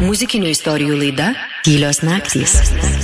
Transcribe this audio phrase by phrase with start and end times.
[0.00, 2.58] Muzikinių istorijų laida Tylios naktys.
[2.58, 2.99] valandų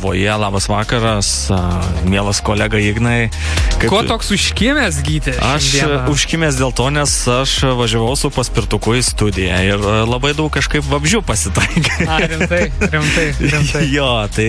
[0.00, 0.36] Lietuvoje.
[0.36, 1.50] Labas vakaras,
[2.04, 3.28] mielas kolega Ignai.
[3.80, 5.34] Kaip Ko toks užkimęs gyti?
[5.44, 10.86] Aš užkimęs dėl to, nes aš važiavau su paspirtuku į studiją ir labai daug kažkaip
[10.88, 12.08] vabžių pasitaikė.
[12.32, 13.84] Rimtai, rimtai, rimtai.
[13.98, 14.48] jo, tai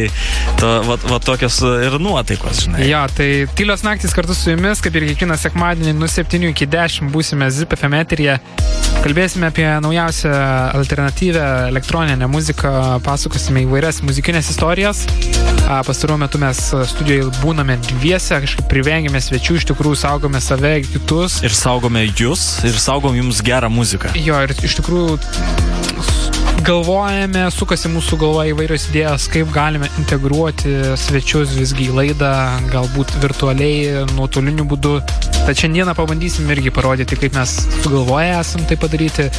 [0.60, 2.88] to, va, va tokios ir nuotaikos, žinai.
[2.88, 3.30] Jo, tai
[3.60, 7.76] tylios naktys kartu su jumis, kaip ir kiekvieną sekmadienį, nuo 7 iki 10 būsime Zip
[7.76, 8.40] FM eteryje.
[9.02, 10.32] Kalbėsime apie naujausią
[10.80, 15.08] alternatyvę elektroninę muziką, pasakosime įvairias muzikinės istorijas.
[15.88, 16.60] Pastaruoju metu mes
[16.92, 21.40] studijoje būname dviese, kažkaip privengėme svečių, iš tikrųjų saugome save, kitus.
[21.48, 24.12] Ir saugome jūs, ir saugom jums gerą muziką.
[24.20, 25.20] Jo, ir iš tikrųjų
[26.66, 32.34] galvojame, sukasi mūsų galva įvairios idėjos, kaip galime integruoti svečius visgi į laidą,
[32.74, 35.00] galbūt virtualiai, nuotoliniu būdu.
[35.42, 39.32] Tad šiandieną pabandysim irgi parodyti, kaip mes sugalvoję esam tai padaryti.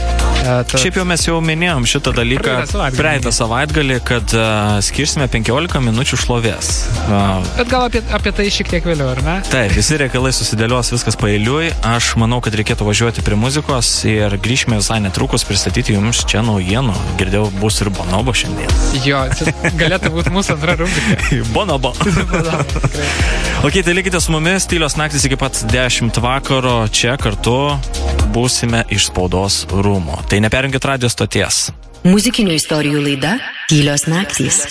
[0.43, 2.57] E, ta- Šiaip jau mes jau minėjom šitą dalyką
[2.97, 3.99] Praeitą savaitgalį.
[4.05, 6.71] kad uh, skirsime 15 minučių šlovės.
[7.07, 9.37] Uh, Bet gal apie, apie tai šiek tiek vėliau, ar ne?
[9.47, 11.71] Taip, visi reikalai susidėlios viskas pailiui.
[11.87, 16.97] Aš manau, kad reikėtų važiuoti prie muzikos ir grįžime visai netrukus pristatyti jums čia naujienų.
[17.21, 18.73] Girdėjau, bus ir Bonobo šiandien.
[19.07, 19.23] Jo,
[19.79, 21.41] galėtų būti mūsų antra rubrika.
[21.55, 21.95] Bonobo.
[23.67, 26.81] ok, tai likite su mumis, tylios naktis iki pat 10 vakaro.
[26.93, 27.57] Čia kartu
[28.33, 30.25] būsime iš spaudos rūmų.
[30.31, 31.69] Tai neperinkit radio stoties.
[32.03, 33.37] Muzikinių istorijų laida
[33.71, 34.65] Tylios naktys.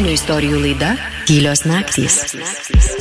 [0.00, 0.94] Muzikinių istorijų laida
[1.28, 2.14] Tylios naktys.
[2.32, 2.99] Tylios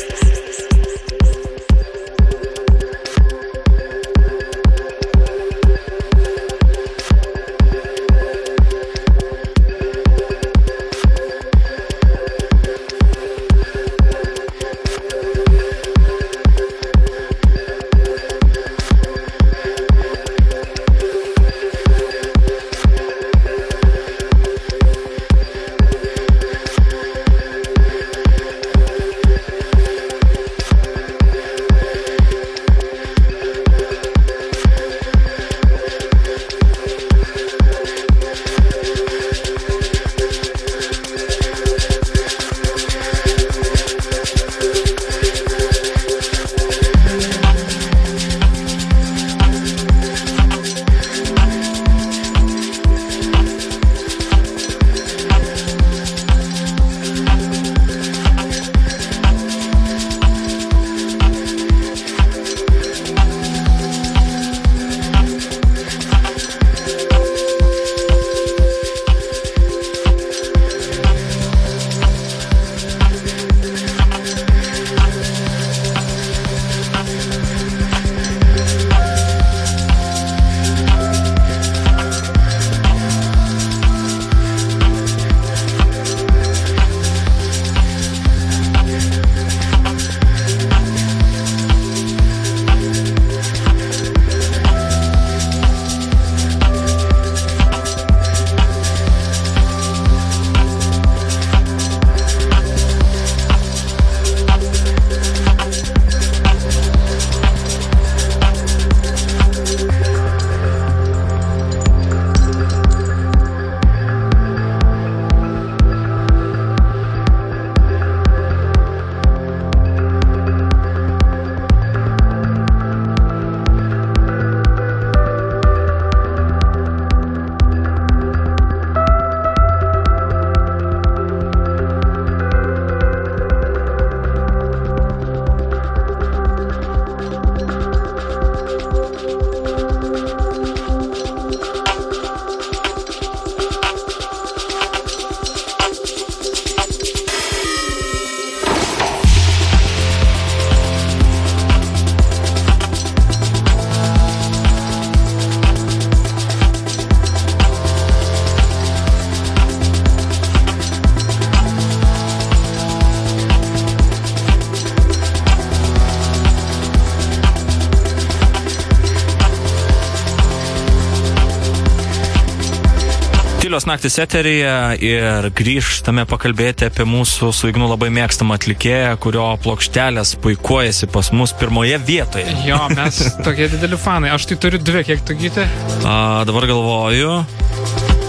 [173.89, 181.10] naktis eteryje ir grįžtame pakalbėti apie mūsų su Ignu labai mėgstamą atlikėją, kurio plokštelės puikuojasi
[181.13, 182.46] pas mus pirmoje vietoje.
[182.67, 184.31] Jo, mes tokie dideli fanai.
[184.36, 185.65] Aš tai turiu dvi, kiek tu gyti?
[186.05, 187.31] A, dabar galvoju,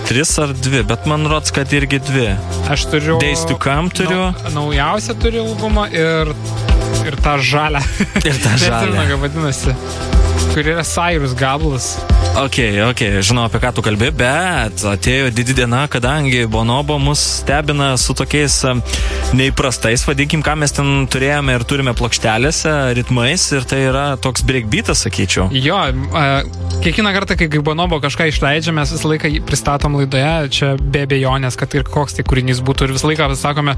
[0.08, 2.28] tris ar dvi, bet man rods, kad irgi dvi.
[2.72, 3.18] Aš turiu.
[3.22, 4.30] Days to Come turiu.
[4.48, 6.32] Nau, naujausią turiu albumą ir,
[7.04, 7.84] ir tą žalę.
[8.24, 8.96] Ir tą žalią.
[8.96, 9.76] Nežinau, kaip vadinasi.
[10.54, 11.92] Kur yra Cyrus gabalas.
[12.38, 12.56] Ok,
[12.90, 18.14] ok, žinau apie ką tu kalbi, bet atėjo didi diena, kadangi Bonobo mus stebina su
[18.14, 18.82] tokiais em,
[19.34, 25.02] neįprastais, vadinkim, ką mes ten turėjome ir turime plokštelėse, ritmais ir tai yra toks breakbeatas,
[25.04, 25.48] sakyčiau.
[25.58, 25.80] Jo,
[26.14, 26.24] a,
[26.84, 31.74] kiekvieną kartą, kai Bonobo kažką išleidžia, mes visą laiką pristatom laidoje, čia be abejonės, kad
[31.74, 33.74] ir koks tai kūrinys būtų ir visą laiką sakome,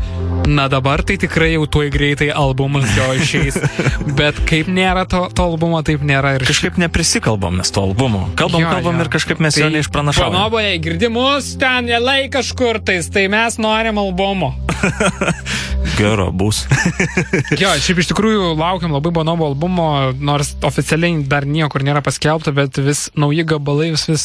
[0.47, 3.59] na dabar tai tikrai jau tuoj greitai albumas jo išeis.
[4.21, 8.29] Bet kaip nėra to, to albumo, taip nėra ir Kažkaip neprisikalbam mes to albumo.
[8.43, 9.05] Kalbam, Jo, kalbam jo.
[9.07, 10.35] ir kažkaip mes jo neišpranašavome.
[10.35, 14.53] Bonoboje girdimus ten vėlai kažkur tais, tai mes norim albumo.
[15.99, 16.65] Gero bus.
[17.63, 19.87] Jo, šiaip iš tikrųjų laukiam labai Bonobo albumo,
[20.19, 24.25] nors oficialiai dar niekur nėra paskelbta, bet vis nauji gabalai, vis, vis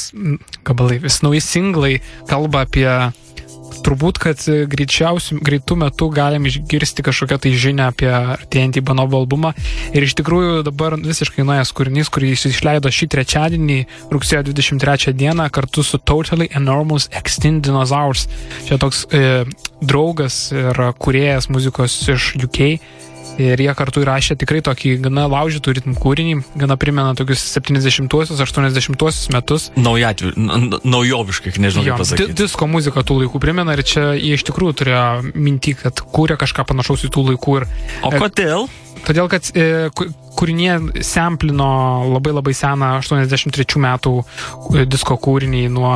[0.66, 1.94] gabalai, vis nauji singlai
[2.30, 2.88] kalba apie
[3.88, 9.54] turbūt, kad greičiausių, greitų metų galim išgirsti kažkokią tai žinią apie artėjantį Bonobo albumą.
[9.96, 13.80] Ir iš tikrųjų dabar visiškai naujas kūrinys, kurį jis išleido šį trečiadienį,
[14.12, 18.28] rugsėjo 23 dieną, kartu su Totally Enormous Extinct Dinosaurs.
[18.68, 19.46] Čia toks e,
[19.82, 22.64] draugas ir kuriejas muzikos iš UK.
[23.38, 29.30] Ir jie kartu įrašė tikrai tokį gana laužytų ritmų kūrinį, gana primena tokius 70-uosius, 80-uosius
[29.36, 29.68] metus.
[29.78, 30.34] Naujatvių,
[30.82, 32.38] naujoviškai, nežinau Jo, kaip di pasakyti.
[32.42, 35.06] disko muzika tų laikų primena ir čia jie iš tikrųjų turėjo
[35.38, 37.58] mintį, kad kūrė kažką panašaus į tų laikų.
[37.62, 37.68] Ir,
[38.10, 38.68] O kodėl?
[39.08, 39.68] todėl, kad e,
[40.38, 41.68] kūrinė semplino
[42.16, 44.16] labai labai seną 83 metų
[44.74, 45.94] e, disko kūrinį nuo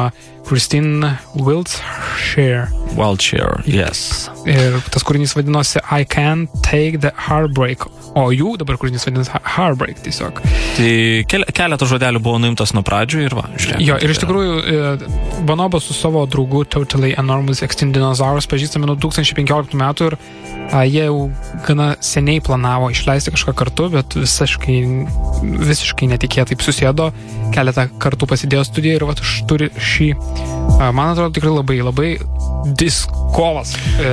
[0.47, 2.67] Christine Wiltshire.
[2.97, 4.29] Wildshare, yes.
[4.49, 7.85] Ir tas kūrinys vadinosi I Can't Take the Heartbreak.
[8.19, 10.41] O jų dabar kūrinys vadinasi Heartbreak tiesiog.
[10.75, 10.91] Tai
[11.31, 13.83] kel, keletą žodelių buvo nuimtas nuo pradžių ir va, žiūrėk.
[13.85, 15.11] Jo, ir iš tikrųjų e,
[15.47, 20.17] Bonobo su savo draugu Totally Enormous Extinct Dinosaurs pažįstami nuo 2015 metų ir
[20.71, 21.29] a, jie jau
[21.67, 24.77] gana seniai planavo išleisti kažką kartu, bet visiškai,
[25.63, 27.09] visiškai netikėtai susėdo,
[27.55, 29.15] keletą kartų pasidėjo studiją ir va,
[29.47, 30.11] turi šį,
[30.91, 32.09] man atrodo, tikrai labai, labai
[32.77, 34.09] diskovas e,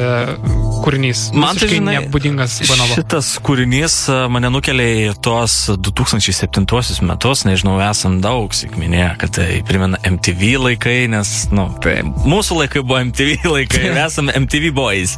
[0.84, 1.26] kūrinys.
[1.36, 2.96] Man tai, žinai, nebūdingas Bonobo.
[2.96, 6.64] šitas kūrinys a, mane nukelia į tuos 2007
[7.08, 12.08] metus, nežinau, esam daug sėkminėje, kad tai primena MTV laikai, nes, nu, Taip.
[12.28, 15.16] mūsų laikai buvo MTV laikai, ir esame MTV boys.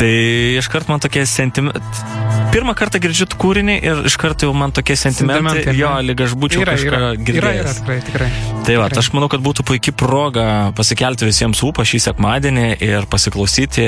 [0.00, 0.12] Tai
[0.60, 1.82] iškart man tokie sentimentai.
[2.52, 6.34] Pirmą kartą girdžiu kūrinį ir iš karto jau man tokie sentimentai, Sentimentai, jo, lyg aš
[6.40, 7.64] būčiau Yra, kažką yra, yra, girdėjęs.
[7.64, 8.28] yra, tikrai, tikrai.
[8.66, 9.00] Tai va, Tikrai.
[9.02, 10.35] aš manau, kad būtų puikia proga
[10.76, 13.86] pasikelti visiems ūpą šį sekmadienį ir pasiklausyti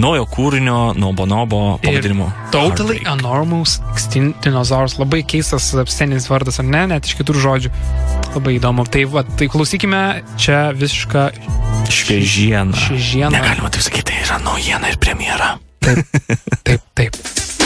[0.00, 2.28] naujo kūrinio nuo Bonobo pavadinimu.
[2.54, 3.00] Totally.
[3.08, 4.98] Enormous Extinct Dinosaurs.
[5.00, 6.86] Labai keistas sceninis vardas, ar ne?
[6.94, 7.72] Net iš kitų žodžių.
[8.36, 8.86] Labai įdomu.
[8.88, 10.02] Tai va, tai klausykime
[10.40, 11.28] čia visišką
[11.88, 12.76] Šviežiena.
[12.76, 13.32] šviežieną.
[13.32, 15.54] Negalima taip sakyti, tai yra naujiena ir premjera.
[16.64, 17.16] Taip, taip.
[17.16, 17.57] Zip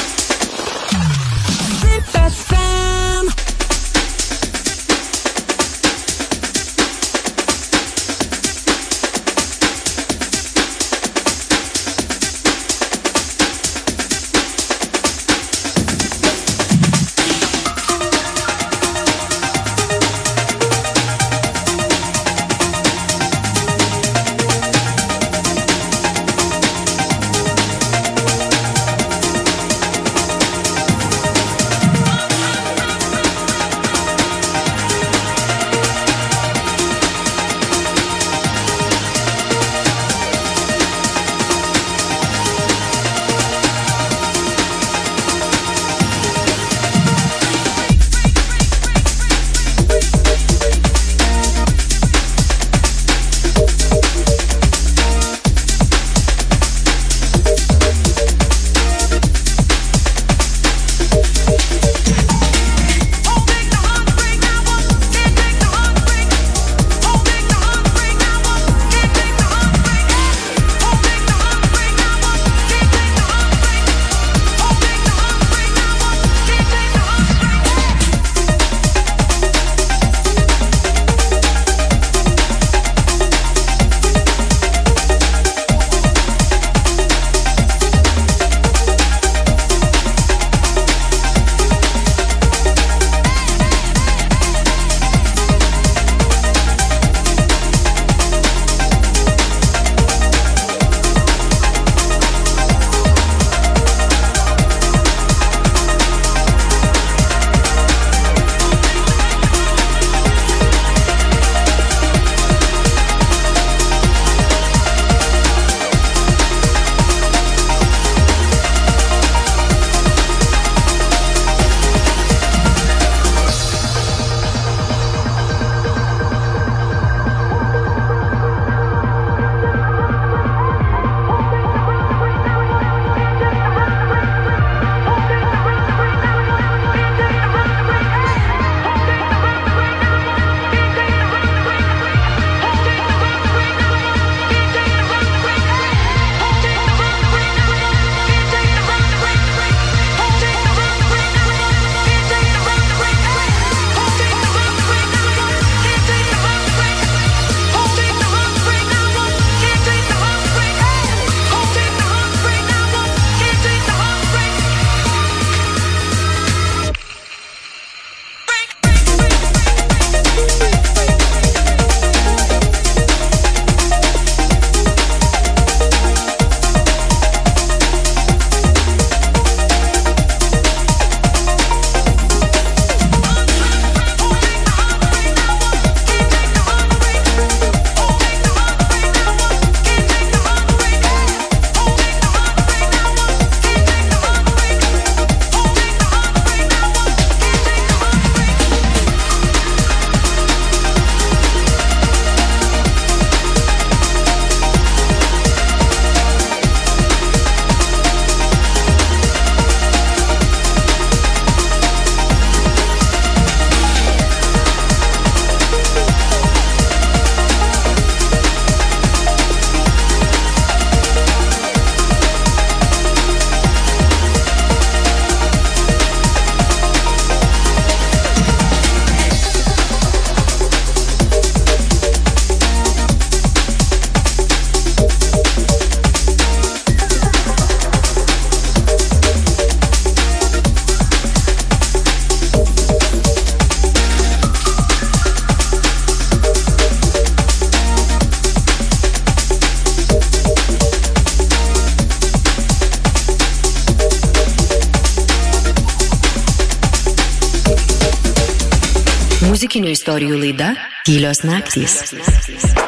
[260.12, 260.74] istorijų laida
[261.06, 262.81] Tylios naktys.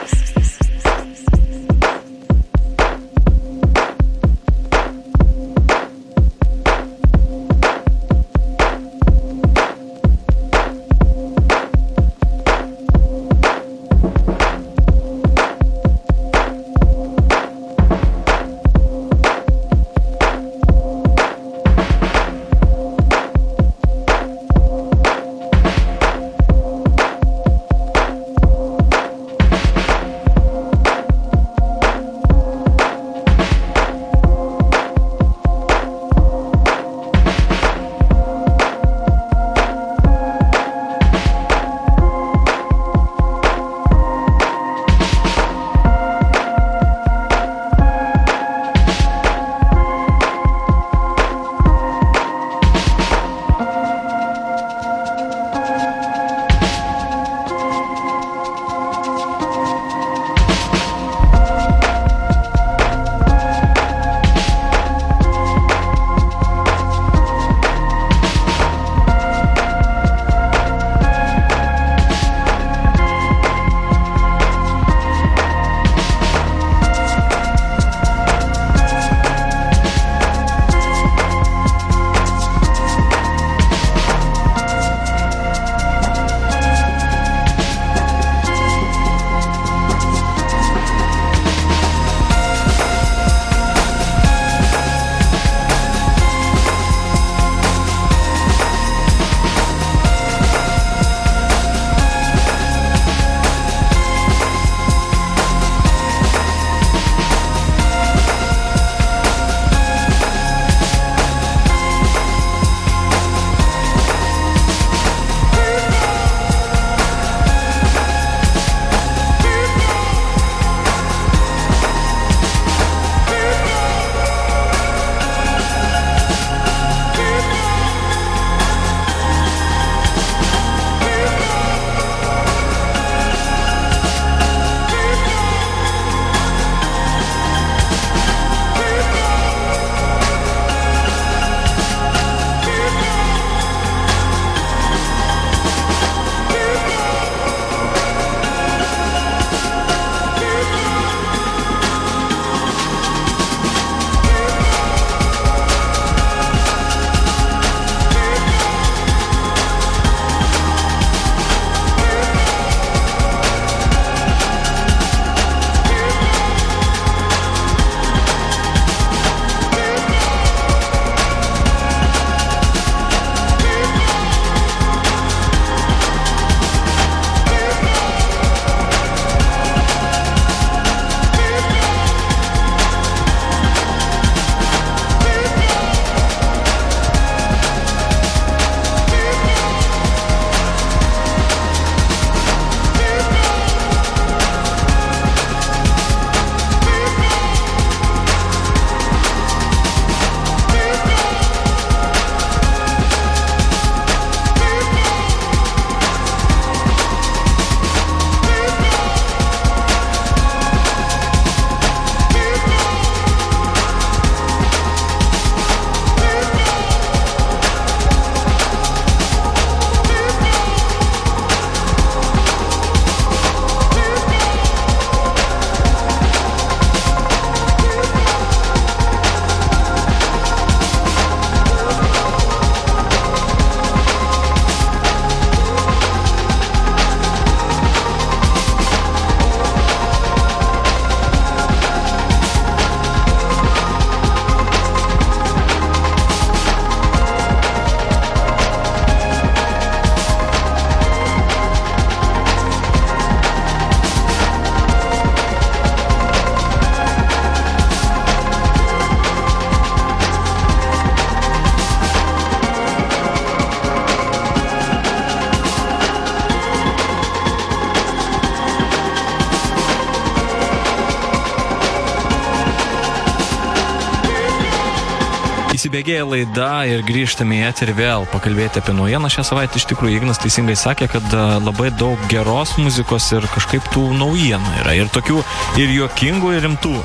[275.95, 279.79] Įsibėgėja laida ir grįžtame į eterį vėl pakalbėti apie naujieną šią savaitę.
[279.79, 284.73] Iš tikrųjų, Ignas teisingai sakė, kad a, labai daug geros muzikos ir kažkaip tų naujienų
[284.81, 284.97] yra.
[284.99, 285.39] Ir tokių
[285.79, 286.97] ir juokingų, ir rimtų.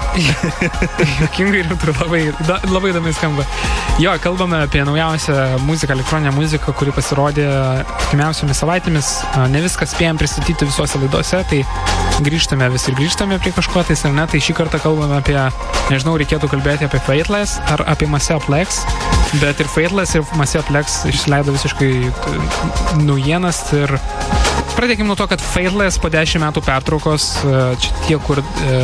[1.21, 3.45] Jokingai ir tai labai, da, labai įdomiai skamba.
[4.01, 9.13] Jo, kalbame apie naujausią muziką, elektroninę muziką, kuri pasirodė artimiausiomis savaitėmis.
[9.35, 11.61] A, Ne viską spėjom pristatyti visose laidose, tai
[12.25, 14.25] grįžtame vis ir grįžtame prie kažko tais ar ne.
[14.29, 15.37] Tai šį kartą kalbame apie,
[15.91, 18.83] nežinau, reikėtų kalbėti apie Fateless ar apie Maseo Plex.
[19.41, 23.99] Bet ir Fateless, ir Maseo Plex išleido visiškai t- naujienas ir
[24.79, 28.77] Pradėkime nuo to, kad Fateless po 10 metų pertraukos, e, čia tie, kur e,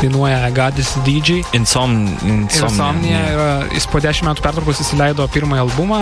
[0.00, 1.94] dainuoja Gadis DJ, Insom,
[2.26, 2.72] insomnia.
[2.72, 6.00] Insomnia, yra, jis po 10 metų pertraukos įsileido pirmąjį albumą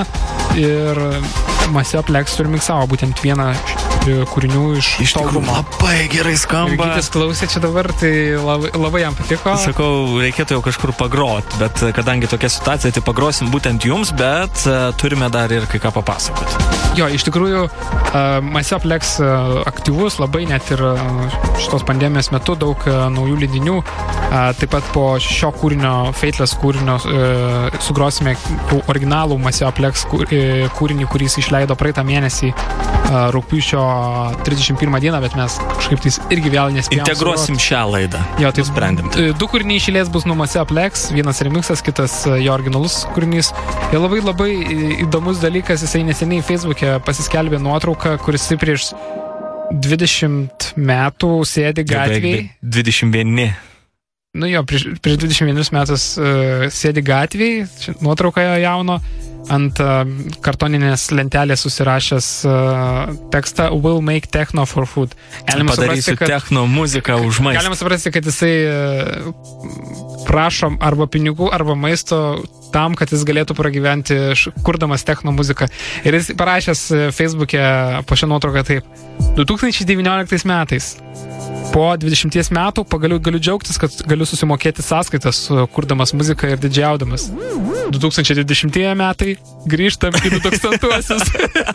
[0.57, 1.03] ir
[1.75, 3.86] Maseo Plex surmiksavo būtent vieną e,
[4.31, 6.91] kūrinių iš, Iš tikrųjų labai gerai skamba.
[6.93, 9.57] Gytis klausė čia dabar, tai labai, labai jam patiko.
[9.61, 14.67] Sakau, reikėtų jau kažkur pagrot, bet e, kadangi tokia situacija, tai pagrosim būtent jums, bet
[14.67, 16.85] e, turime dar ir kai ką papasakoti.
[16.97, 21.27] Jo, iš tikrųjų, uh, Maseplex uh, aktyvus labai net ir uh,
[21.61, 23.75] šitos pandemijos metu daug uh, naujų leidinių.
[23.83, 28.33] Uh, taip pat po šio kūrinio, Fateless kūrinio, uh, sugrosime
[28.89, 33.83] originalų Maseplex kūrinį, kurį jis išleido praeitą mėnesį, uh, rūpiučio
[34.47, 37.05] 31 dieną, bet mes kažkaip tais irgi vėl nespėjome.
[37.07, 38.23] Integruosim šią laidą.
[38.43, 39.11] Jo, tai Nusprendėm.
[39.15, 43.53] e, Du kūriniai išėlės bus nuomose Plex, vienas remixas, kitas e, jo originalus kūrinys.
[43.93, 48.91] Ir labai labai e, įdomus dalykas, jisai neseniai Facebook'e pasiskelbė nuotrauką, kuris prieš
[49.71, 52.45] 20 metų sėdi gatvėje.
[52.63, 53.55] 21.
[54.37, 57.65] Nu jo, prieš, prieš 21 metus uh, sėdi gatvėje,
[58.05, 58.99] nuotraukoje jauno,
[59.53, 59.79] ant
[60.45, 62.29] kartoninės lentelės susirašęs
[63.35, 65.15] tekstą Will make techno for food.
[65.47, 67.61] Galima Padarysiu suprasti, kad- techno muziką už maistą.
[67.63, 68.55] Galima suprasti, kad jisai
[70.27, 72.43] prašom arba pinigų, arba maisto
[72.75, 74.17] tam, kad jis galėtų pragyventi
[74.67, 75.69] kurdamas techno muziką.
[76.07, 77.63] Ir jis parašęs e, Facebook'e
[78.07, 78.85] po šią nuotrauką taip.
[79.37, 80.97] 2019 metais.
[81.75, 87.27] Po 20 metų pagaliau galiu džiaugtis, kad galiu susimokėti sąskaitas, e, kurdamas muziką ir didžiaudamas.
[87.93, 89.35] 2020 metai
[89.69, 91.27] grįžtam į 2000-uosius.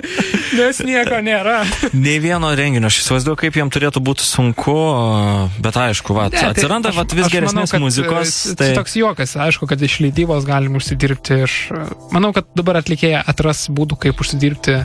[0.57, 1.61] Nes nieko nėra.
[1.93, 4.75] Nei vieno renginio, aš įsivaizduoju, kaip jam turėtų būti sunku,
[5.63, 8.33] bet aišku, va, Ne, tai atsiranda aš- vat, vis aš manau, geresnės kad, muzikos.
[8.51, 8.71] e, Tai...
[8.79, 11.53] Toks juokas, aišku, kad iš leidybos galim užsidirbti iš...
[12.11, 14.81] Manau, kad dabar atlikėja atras būdų, kaip užsidirbti.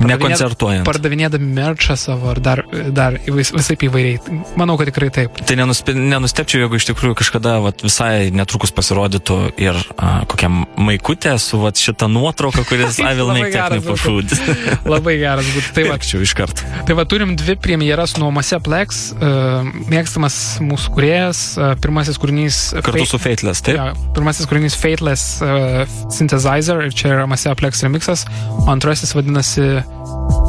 [0.00, 0.86] Nekoncertuojant.
[0.86, 2.62] Pardavinėdami merčą savo ar dar,
[2.94, 4.40] dar vis, visai įvairiai.
[4.60, 5.40] Manau, kad tikrai taip.
[5.46, 11.34] Tai nenuspe, nenustepčiau, jeigu iš tikrųjų kažkada vat, visai netrukus pasirodytų ir a, kokia maikutė
[11.42, 14.38] su vat, šita nuotrauka, kuris I will Labai make geras techno for būtų.
[14.38, 14.88] food.
[14.94, 15.74] Labai geras būtų.
[15.78, 16.68] Tai va, iš karto.
[16.88, 19.02] tai va turim dvi premjeras nuo Mase Plex.
[19.16, 21.44] Uh, mėgstamas mūsų kuriejas.
[21.58, 22.62] Uh, pirmasis kūrinys.
[22.84, 23.78] Kartu su Fateless, taip?
[23.78, 28.26] Ja, pirmasis kūrinys Fateless uh, Synthesizer ir čia yra Maseo Plex remixas,
[28.62, 29.81] o antrasis vadinasi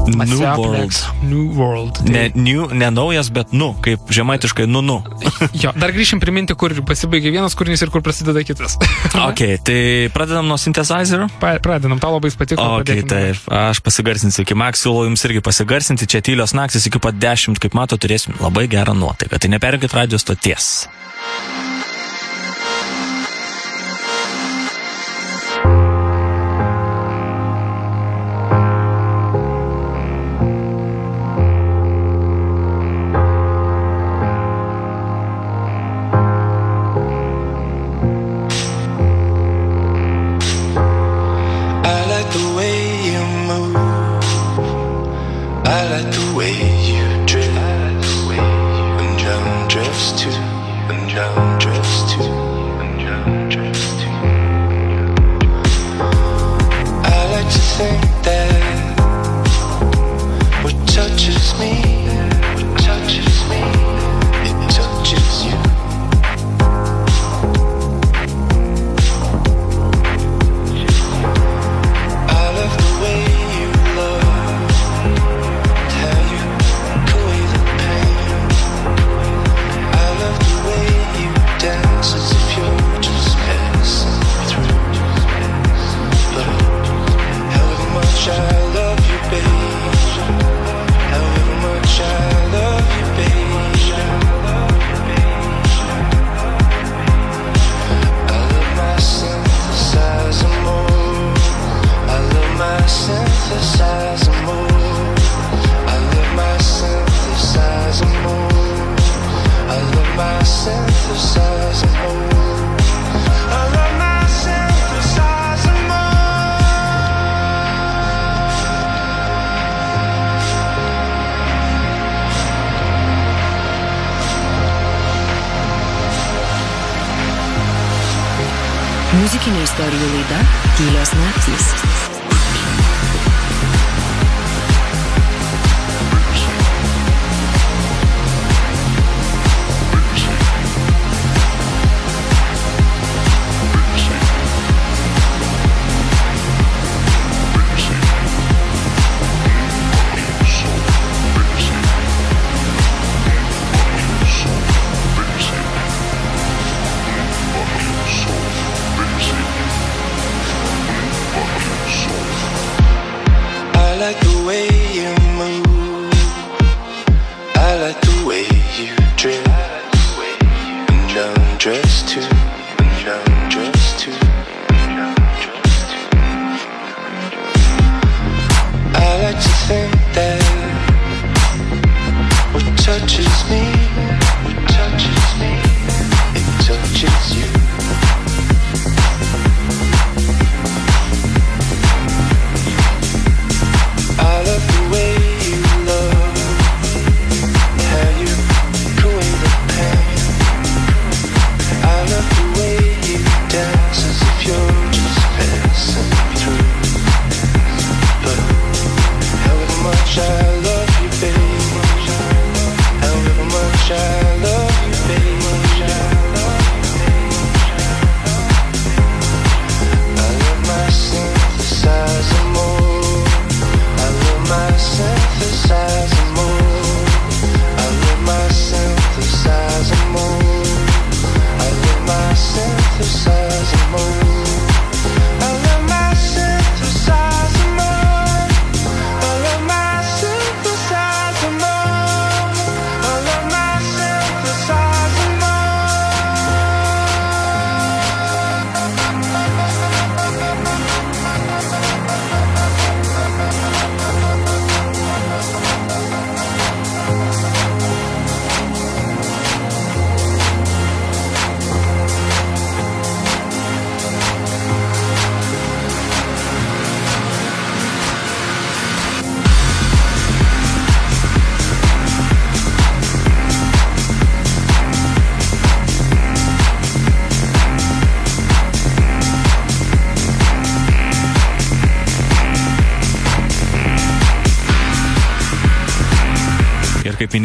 [0.04, 0.98] New World.
[1.24, 2.02] New World.
[2.04, 4.98] Ne, Tai, new, ne naujas, bet nu, kaip žemaitiškai, nu, nu.
[5.64, 8.76] jo, dar grįšim priminti, kur pasibaigia vienas kūrinys ir kur prasideda kitas.
[9.30, 9.80] ok, tai
[10.16, 11.24] pradedam nuo synthesizer.
[11.40, 12.60] Pa- Pradedam, tau labai patiko.
[12.60, 13.08] Ok, pradėkim.
[13.14, 17.56] taip, aš pasigarsinsiu iki Max, siūlau jums irgi pasigarsinti, čia tylios naktis iki pat 10,
[17.64, 19.40] kaip mato, turėsim labai gerą nuotaiką.
[19.40, 20.74] Tai neperkit radio stoties.
[25.66, 25.93] I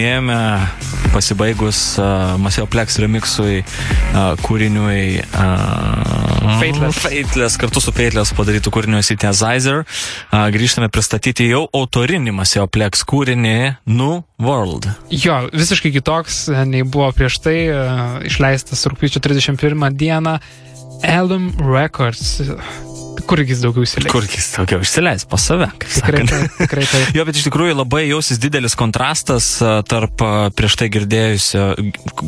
[0.08, 7.00] Ir kaip minėjome, pasibaigus uh, Maseoplex remixui, uh, kūriniui uh, Fateless.
[7.02, 13.58] Fateless kartu su Fateless padarytų kūriniu Synthesizer, uh, grįžtame pristatyti jau autorinį Maseoplex kūrinį
[13.92, 14.88] Nu World.
[15.12, 17.78] Jo, visiškai kitoks nei buvo prieš tai, e,
[18.30, 20.38] išleistas rūpiučio 31 dieną.
[21.02, 22.38] Elm Records.
[23.28, 24.10] Kur jis daugiau įsileis?
[24.12, 27.10] Kur jis daugiau išsileis pas save, Tikrai taip, tikrai taip.
[27.18, 29.50] Jo, bet iš tikrųjų labai jausis didelis kontrastas
[29.90, 30.22] tarp
[30.56, 31.64] prieš tai girdėjusio,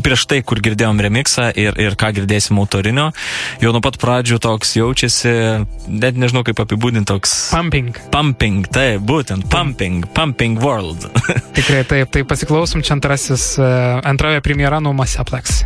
[0.05, 3.11] prieš tai, kur girdėjom remixą ir, ir ką girdėsim autorinio.
[3.63, 5.33] Jau nuo pat pradžių toks jaučiasi,
[5.89, 7.97] net nežinau kaip apibūdinti, toks Pumping.
[8.13, 11.09] pumping, tai būtent pumping, pumping world.
[11.57, 12.13] Tikrai taip.
[12.13, 15.63] Tai pasiklausom čia antrasis, antroje premjera nuo Maseplex.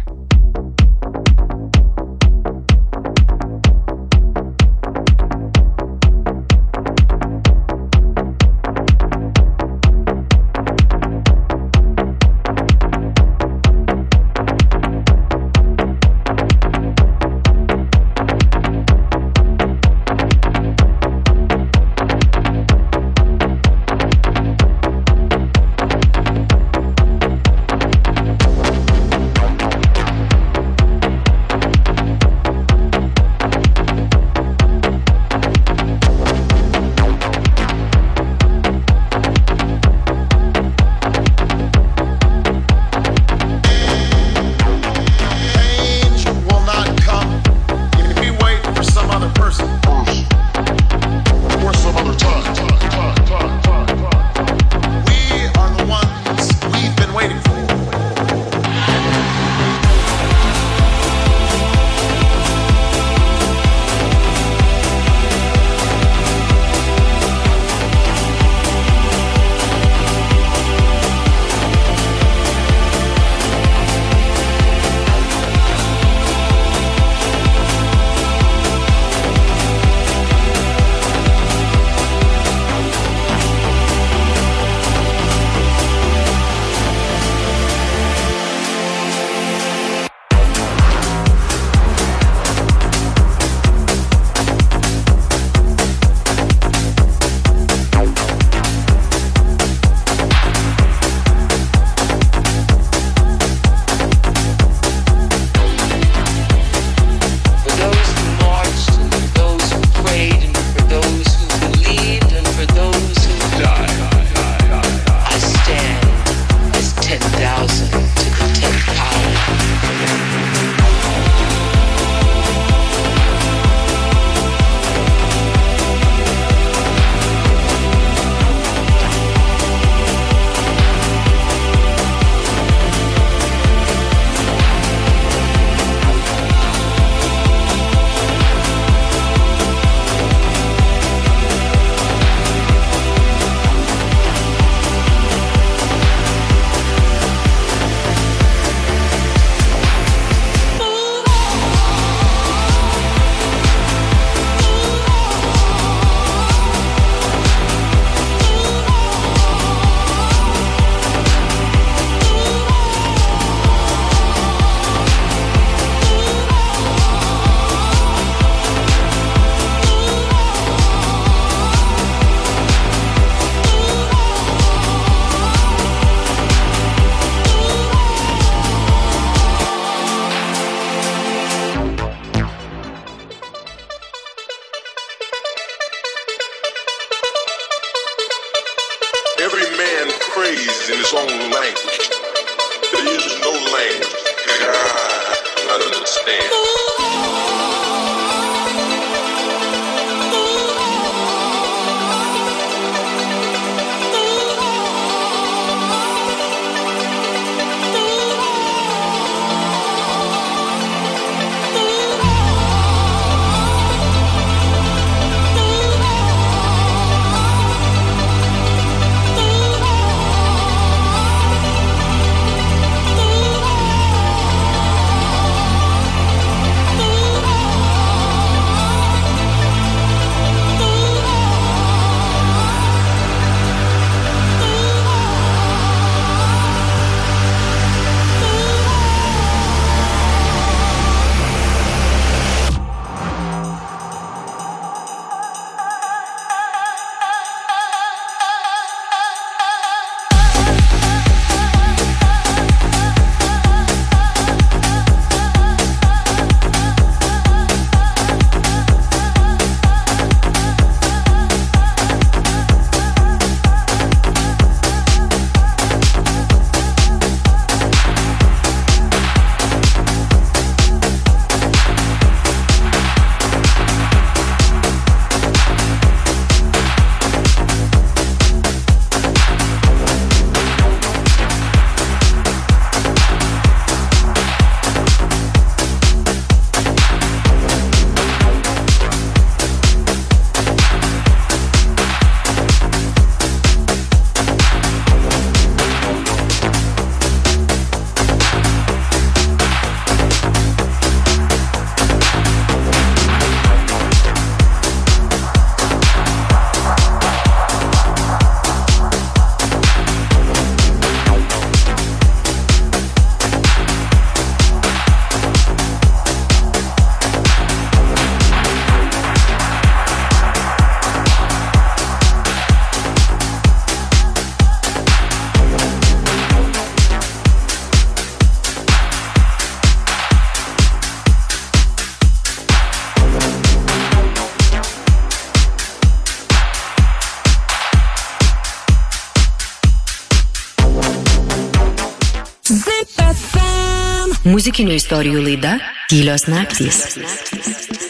[344.85, 345.71] Muzikinių istorijų laida
[346.13, 348.04] Tylios naktys.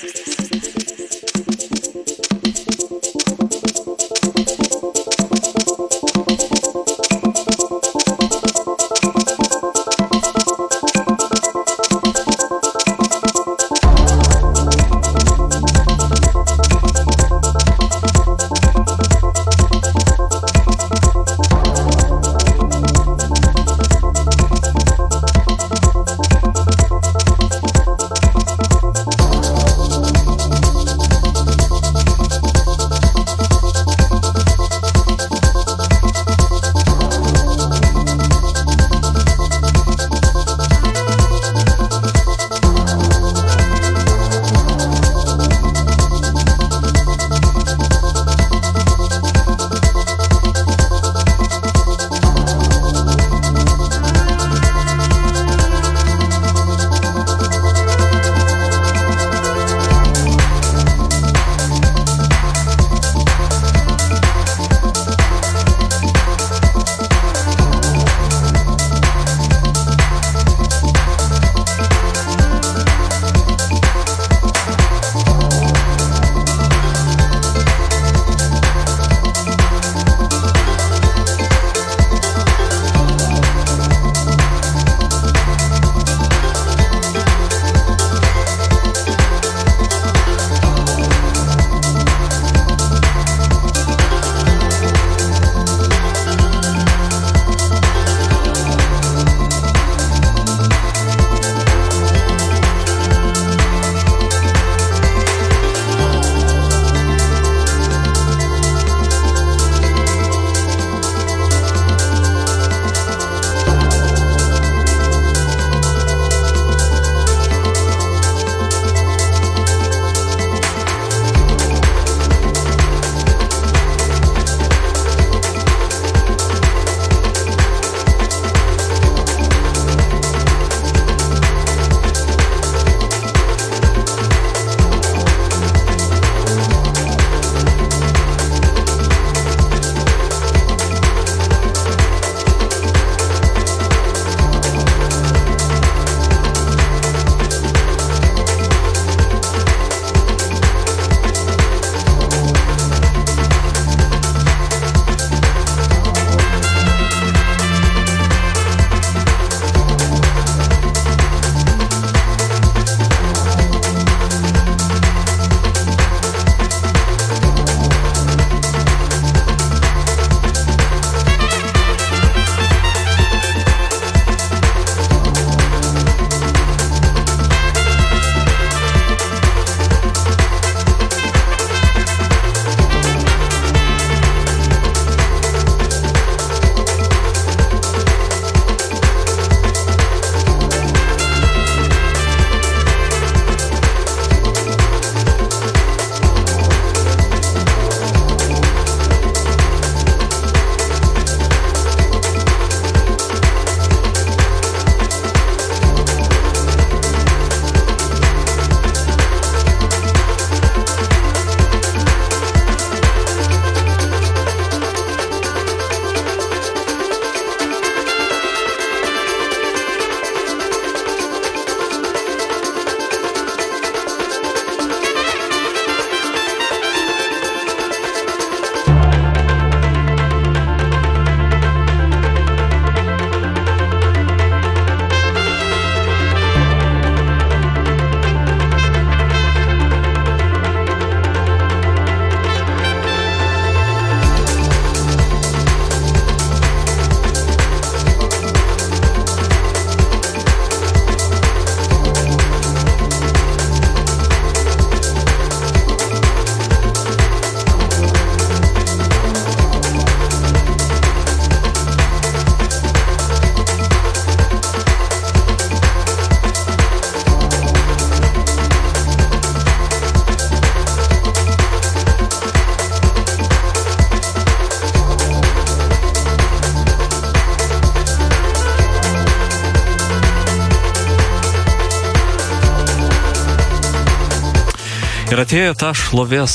[285.55, 286.55] Atėjo ta šlovės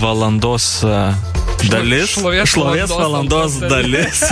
[0.00, 0.64] valandos
[1.68, 2.14] dalis.
[2.16, 4.22] šlovės šlovės valandos valandos dalis.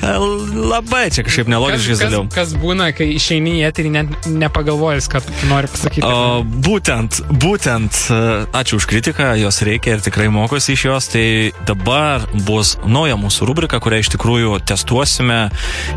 [0.70, 2.24] Labai čia kažkaip nelogiškai kas, zaliau.
[2.32, 6.04] kas būna, kai išeini į eterį, net nepagalvojęs, kad nori pasakyti.
[6.06, 8.20] O, būtent, būtent, e,
[8.56, 11.10] ačiū už kritiką, jos reikia ir tikrai mokosi iš jos.
[11.10, 11.26] Tai
[11.66, 15.40] dabar bus nauja mūsų rubrika, kurią iš tikrųjų testuosime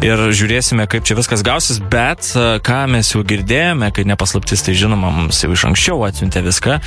[0.05, 1.79] ir žiūrėsime, kaip čia viskas gausis.
[1.79, 6.43] Bet e, ką mes jau girdėjome, kai nepaslaptis, tai žinoma, mums jau iš anksčiau atsiuntė
[6.45, 6.79] viską.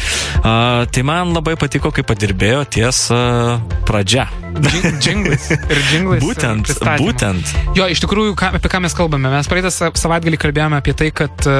[0.43, 0.57] A,
[0.97, 3.59] Tai man labai patiko, kaip padirbėjo ties a,
[3.89, 4.27] pradžia.
[4.57, 5.51] Džing- Džinglais.
[5.53, 6.23] Ir džinglais.
[6.25, 6.71] Būtent,
[7.03, 7.51] būtent.
[7.77, 9.29] Jo, iš tikrųjų, ką, apie ką mes kalbame?
[9.29, 11.57] Mes praeitą sa- savaitgalį kalbėjome apie tai, kad e,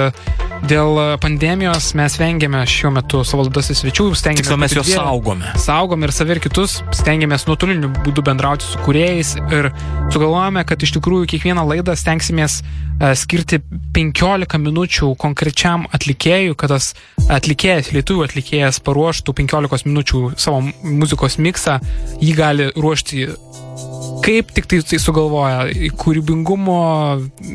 [0.71, 4.47] dėl pandemijos mes vengiame šiuo metu savo laidose svečių, stengiamės.
[4.49, 5.53] Tiksliau, mes juos saugome.
[5.61, 9.69] Saugom ir save ir kitus, stengiamės nuotoliniu būdu bendrauti su kuriejais ir
[10.15, 13.61] sugalvojame, kad iš tikrųjų kiekvieną laidą stengsimės e, skirti
[13.93, 16.95] 15 minučių konkrečiam atlikėjui, kad tas
[17.33, 21.79] atlikėjas, lietuvių atlikėjas paruoštų 15 minučių savo muzikos miksą,
[22.23, 23.27] jį gali ruošti
[24.27, 25.67] kaip tik tai, tai sugalvoja.
[26.01, 26.79] Kūrybingumo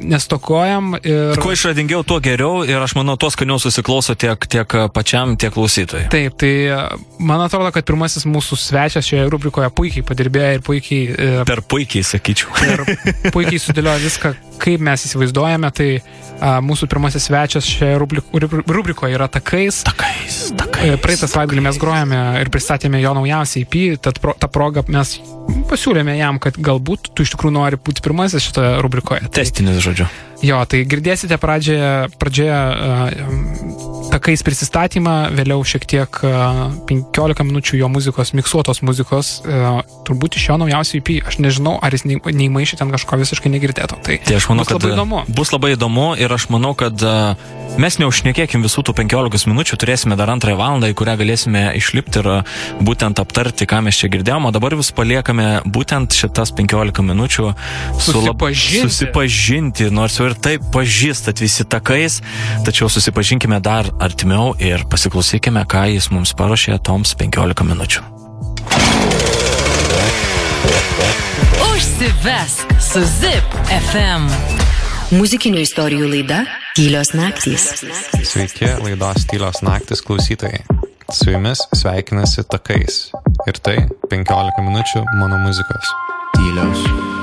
[0.04, 1.36] nestokojam ir...
[1.42, 6.08] Kuo išradingiau, tuo geriau ir aš manau, tuos skaniau susiklauso tiek, tiek pačiam, tiek klausytojai.
[6.14, 6.80] Taip, tai e,
[7.22, 12.04] man atrodo, kad pirmasis mūsų svečias šioje rubrikoje puikiai padirbėjo ir puikiai, e, Per puikiai,
[12.08, 12.52] sakyčiau.
[12.68, 12.86] ir
[13.34, 15.72] puikiai sudėliojo viską, kaip mes įsivaizduojame.
[15.78, 15.90] Tai
[16.42, 19.84] a, mūsų pirmasis svečias šioje rubrik- rubri- rubrikoje yra Takais.
[19.88, 20.98] Takais, E, takais.
[21.02, 25.16] Praeitą savaitgalį mes grojame ir pristatėme jo naujausią IP, tad pro, tą progą mes
[25.70, 29.22] pasiūlėme jam, kad galbūt tu iš tikrųjų nori būti pirmasis šitoje rubrikoje.
[29.28, 30.31] Tai, Testinis, žodžiu.
[30.42, 37.88] Jo, tai girdėsite pradžioje, pradžioje uh, takais prisistatymą, vėliau šiek tiek uh, 15 minučių jo
[37.92, 41.14] muzikos, miksuotos muzikos, uh, turbūt iš jo naujausio IP.
[41.30, 44.00] Aš nežinau, ar jis neįmaišė ten kažko visiškai negirdėto.
[44.04, 45.24] Tai, Tai aš manau, bus kad labai įdomu.
[45.38, 46.98] bus labai įdomu ir aš manau, kad
[47.80, 52.28] mes neužnekėkim visų tų 15 minučių, turėsime dar antrąją valandą, į kurią galėsime išlipti ir
[52.84, 57.54] būtent aptarti, ką mes čia girdėjome, o dabar vis paliekame būtent šitas 15 minučių
[57.96, 58.90] su lab- Susipažinti.
[58.90, 62.20] susipažinti, nors jau ir taip pažįstat visi takais,
[62.66, 68.06] tačiau susipažinkime dar artimiau ir pasiklausykime, ką jis mums paruošė toms 15 minučių.
[71.72, 74.28] Užsivesk su Zip FM.
[75.12, 77.66] Muzikinių istorijų laida Tylios naktys.
[78.24, 80.62] Sveiki, laidos tylios naktis klausytojai.
[81.12, 83.10] Su jumis sveikinasi takais.
[83.44, 83.76] Ir tai
[84.14, 85.92] 15 minučių mano muzikos.
[86.38, 87.21] Tylios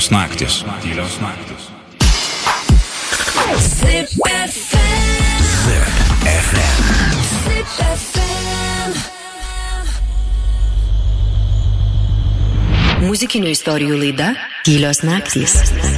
[0.00, 0.64] Tylios naktis.
[0.82, 1.68] Tylios naktis.
[3.58, 4.08] Zip
[4.48, 5.42] FM.
[5.64, 5.88] Zip
[6.24, 6.80] FM.
[7.44, 8.96] Zip FM.
[13.04, 14.32] Muzikinių istorijų laida
[14.64, 15.60] Tylios naktys.
[15.60, 15.89] I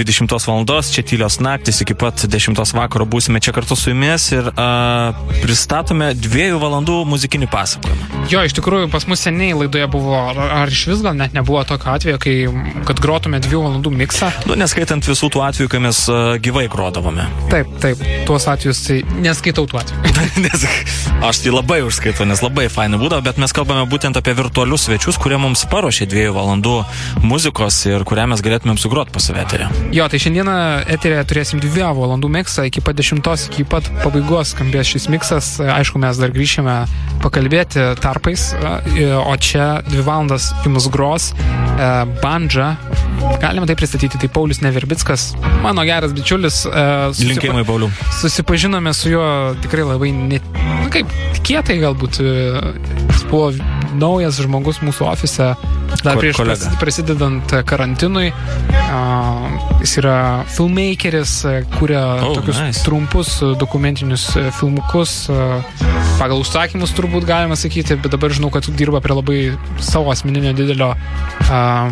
[0.00, 4.50] 20 valandos, čia tylios naktis, iki pat 10 vakaro būsime čia kartu su jumis ir
[4.54, 8.08] a, pristatome dviejų valandų muzikinį pasakojimą.
[8.30, 11.92] Jo, iš tikrųjų, pas mus seniai laidoje buvo, ar, iš vis gal net nebuvo tokio
[11.94, 12.34] atvejo, kai,
[12.88, 14.30] kad grotume dviejų valandų miksą.
[14.50, 17.26] Nu, neskaitant visų tų atvejų, kai mes a, gyvai grodavome.
[17.52, 20.14] Taip, taip, tuos atvejus, tai neskaitau tų atvejų.
[20.44, 20.66] nes
[21.24, 25.18] aš tai labai užskaitau, nes labai fainai būdavo, bet mes kalbame būtent apie virtualius svečius,
[25.20, 26.76] kurie mums paruošė dviejų valandų
[27.26, 29.68] muzikos ir kurią mes galėtumėm sugroti pas save eterį.
[29.90, 30.52] Jo, tai šiandieną
[30.94, 35.48] eterėje turėsim dviejų valandų miksą, iki pat dešimtos, iki pat pabaigos skambės šis miksas.
[35.66, 36.76] Aišku, mes dar grįšime
[37.24, 41.88] pakalbėti tarpais, o čia dvi valandas jums gros e,
[42.22, 42.76] bandža.
[43.42, 45.32] Galima tai pristatyti, tai Paulius Neverbickas,
[45.64, 46.62] mano geras bičiulis.
[46.70, 47.90] e, susipa- Linkėjimai, Pauliu.
[48.20, 49.26] Susipažinome su juo
[49.64, 50.46] tikrai labai, net,
[50.84, 51.10] nu kaip,
[51.42, 52.22] kietai galbūt.
[53.20, 53.52] Jis buvo
[54.00, 55.50] naujas žmogus mūsų ofise,
[56.00, 56.56] dar Ko- prieš kolega.
[56.56, 58.30] prasi- prasidedant karantinui.
[58.72, 59.50] A,
[59.80, 61.44] Jis yra filmmakeris,
[61.78, 62.80] kuria Oh, tokius nice.
[62.84, 64.24] trumpus dokumentinius
[64.58, 65.28] filmukus.
[65.28, 65.62] e,
[66.20, 70.94] Pagal užsakymus turbūt galima sakyti, bet dabar žinau, kad dirba prie labai savo asmeninio didelio
[71.50, 71.90] a,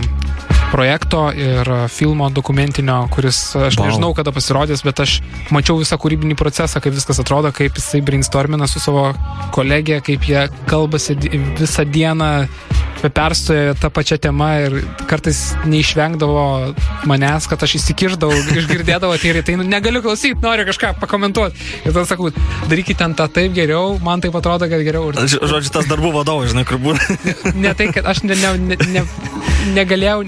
[0.73, 3.87] projekto ir e, filmo dokumentinio, kuris aš Wow.
[3.89, 5.21] nežinau, kada pasirodys, bet aš
[5.55, 9.13] mačiau visą kūrybinį procesą, kaip viskas atrodo, kaip jisai brainstormina su savo
[9.55, 11.17] kolegė, kaip jie kalbasi
[11.59, 12.49] visą dieną,
[13.03, 14.77] perstoja tą pačią temą ir
[15.11, 16.45] kartais neišvengdavo
[17.09, 21.69] manęs, kad aš įsikirdavau, išgirdėdavo tai ir tai, nu, negaliu klausyti, noriu kažką pakomentuoti.
[21.85, 22.33] Ir tada sakau,
[22.71, 25.13] darykit ten tą taip geriau, man taip atrodo, kad geriau.
[25.13, 27.19] Ir Žodžiu, tas darbų vadovas, žinai, kur būna.
[27.65, 29.05] ne tai, kad aš ne, ne, ne, ne,
[29.77, 30.23] negalėjau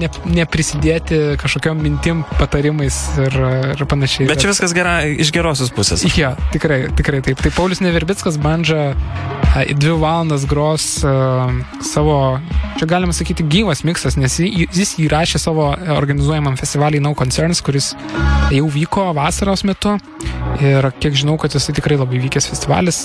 [0.00, 3.38] ne, neprisidėti kažkokiam mintim, patarimais ir,
[3.74, 4.28] ir panašiai.
[4.30, 6.04] Bet čia viskas gera, iš gerosios pusės.
[6.14, 7.40] Jo, tikrai, tikrai taip.
[7.42, 11.48] Tai Paulius Neverbickas bandža a, dvi valandas gros a,
[11.84, 12.13] savo,
[12.78, 17.92] čia galima sakyti, gyvas miksas, nes jis įrašė savo organizuojamam festivaliai No Concerns, kuris
[18.54, 19.96] jau vyko vasaros metu.
[20.62, 22.98] Ir kiek žinau, kad jisai tikrai labai vykęs festivalis,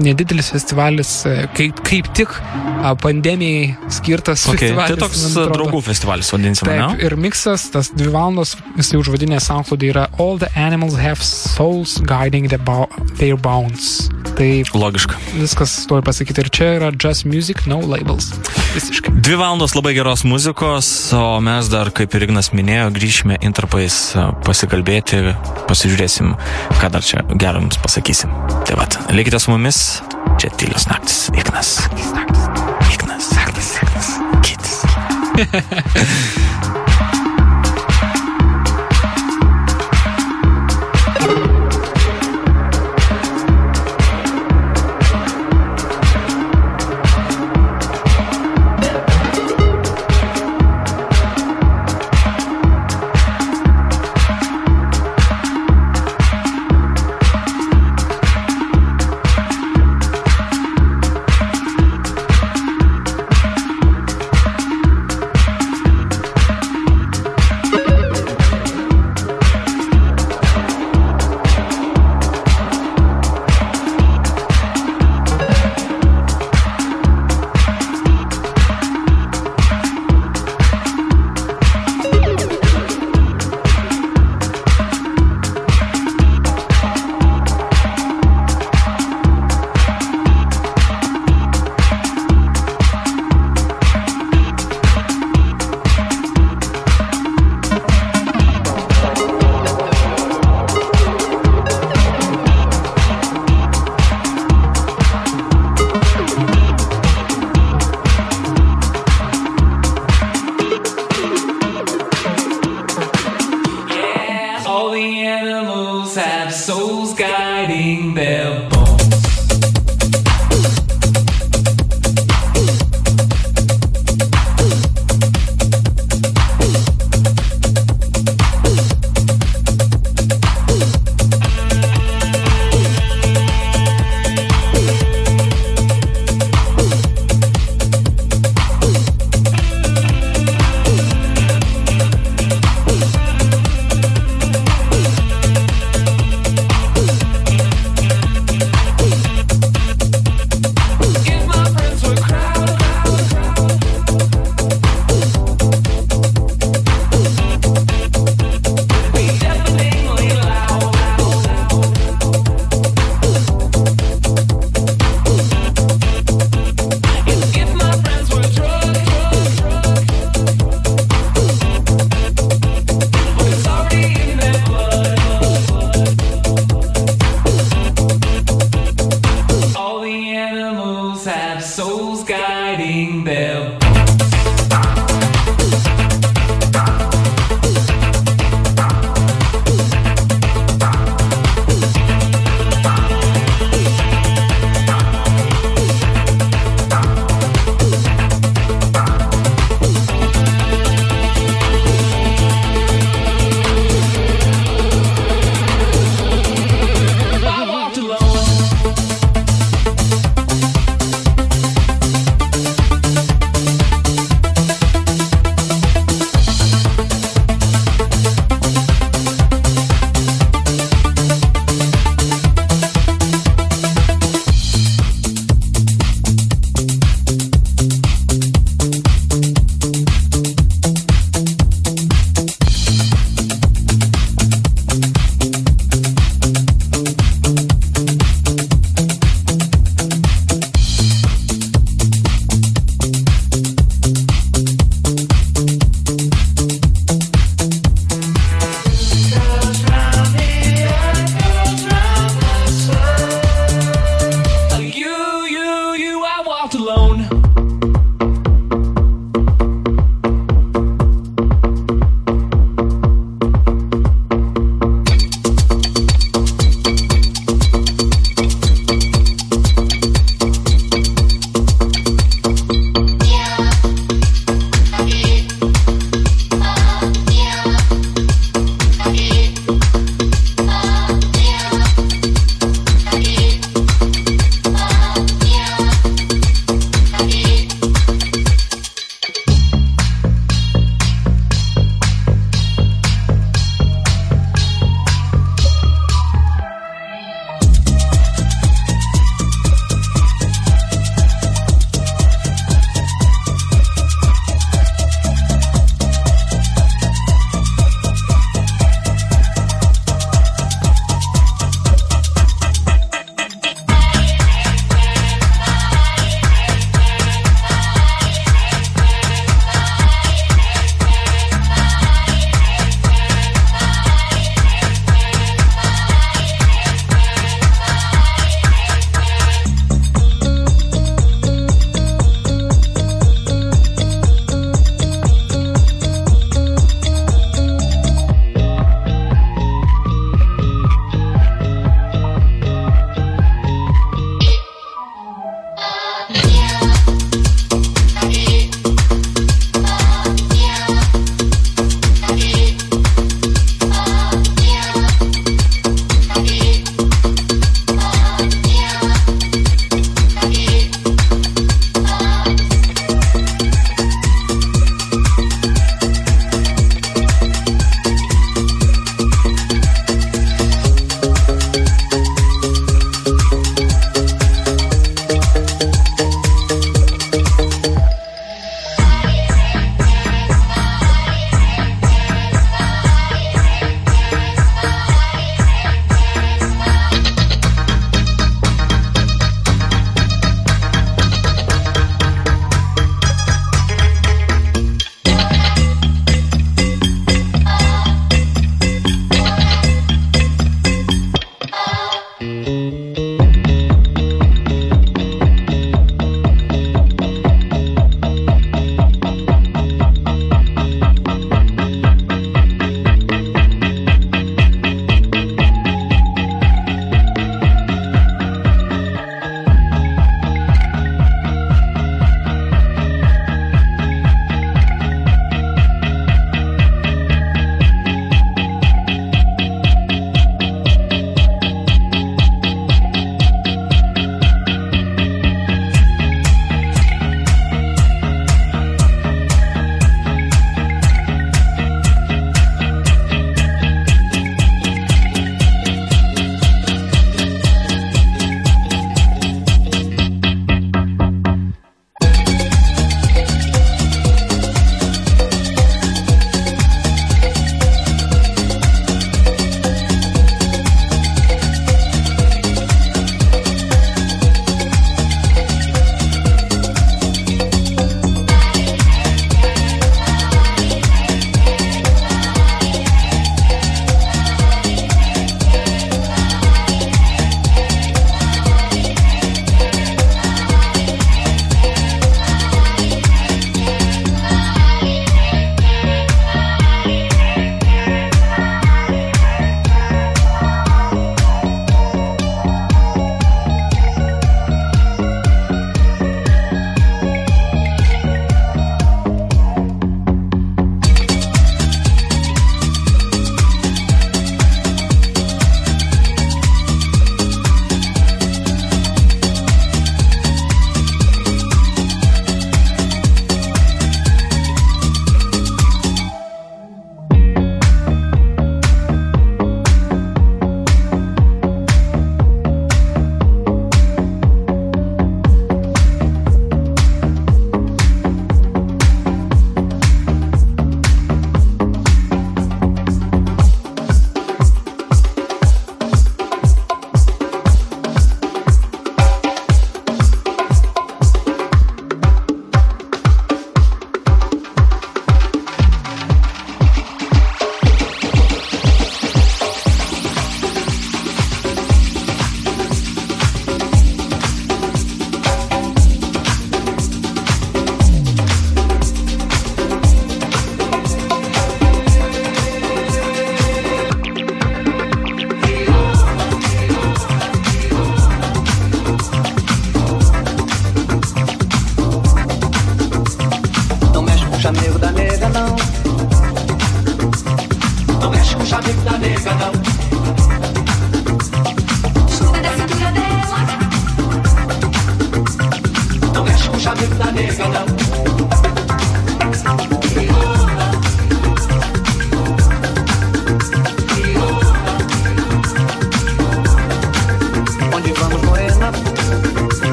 [0.00, 5.02] nedidelis festivalis, e, kaip, kaip tik a, pandemijai skirtas Okay, tai festivalis.
[5.02, 5.58] toks man atrodo.
[5.58, 7.04] draugų festivalis, vadinsime, Taip, ne?
[7.04, 12.48] ir miksas, tas dvi valandos, jisai užvadinė SoundCloud yra All the animals have souls guiding
[12.48, 12.88] the bou-
[13.20, 14.08] their bounds.
[14.34, 15.20] Tai Logiška.
[15.36, 16.40] viskas to ir pasakyti.
[16.46, 18.32] Ir čia yra just music, no labels.
[18.74, 19.12] Visiškai.
[19.14, 24.28] Dvi valandos labai geros muzikos, o mes dar, kaip ir Ignas minėjo, grįšime intarpais a,
[24.46, 25.22] pasikalbėti,
[25.70, 26.34] pasižiūrėsim,
[26.80, 28.34] ką dar čia gero jums pasakysim.
[28.66, 29.82] Tai vad, likite su mumis,
[30.42, 31.76] čia tylios naktis, Ignas.
[31.94, 32.48] Ignas.
[32.94, 33.30] Ignas.
[33.38, 34.08] Ignas.
[34.44, 34.74] Kitas.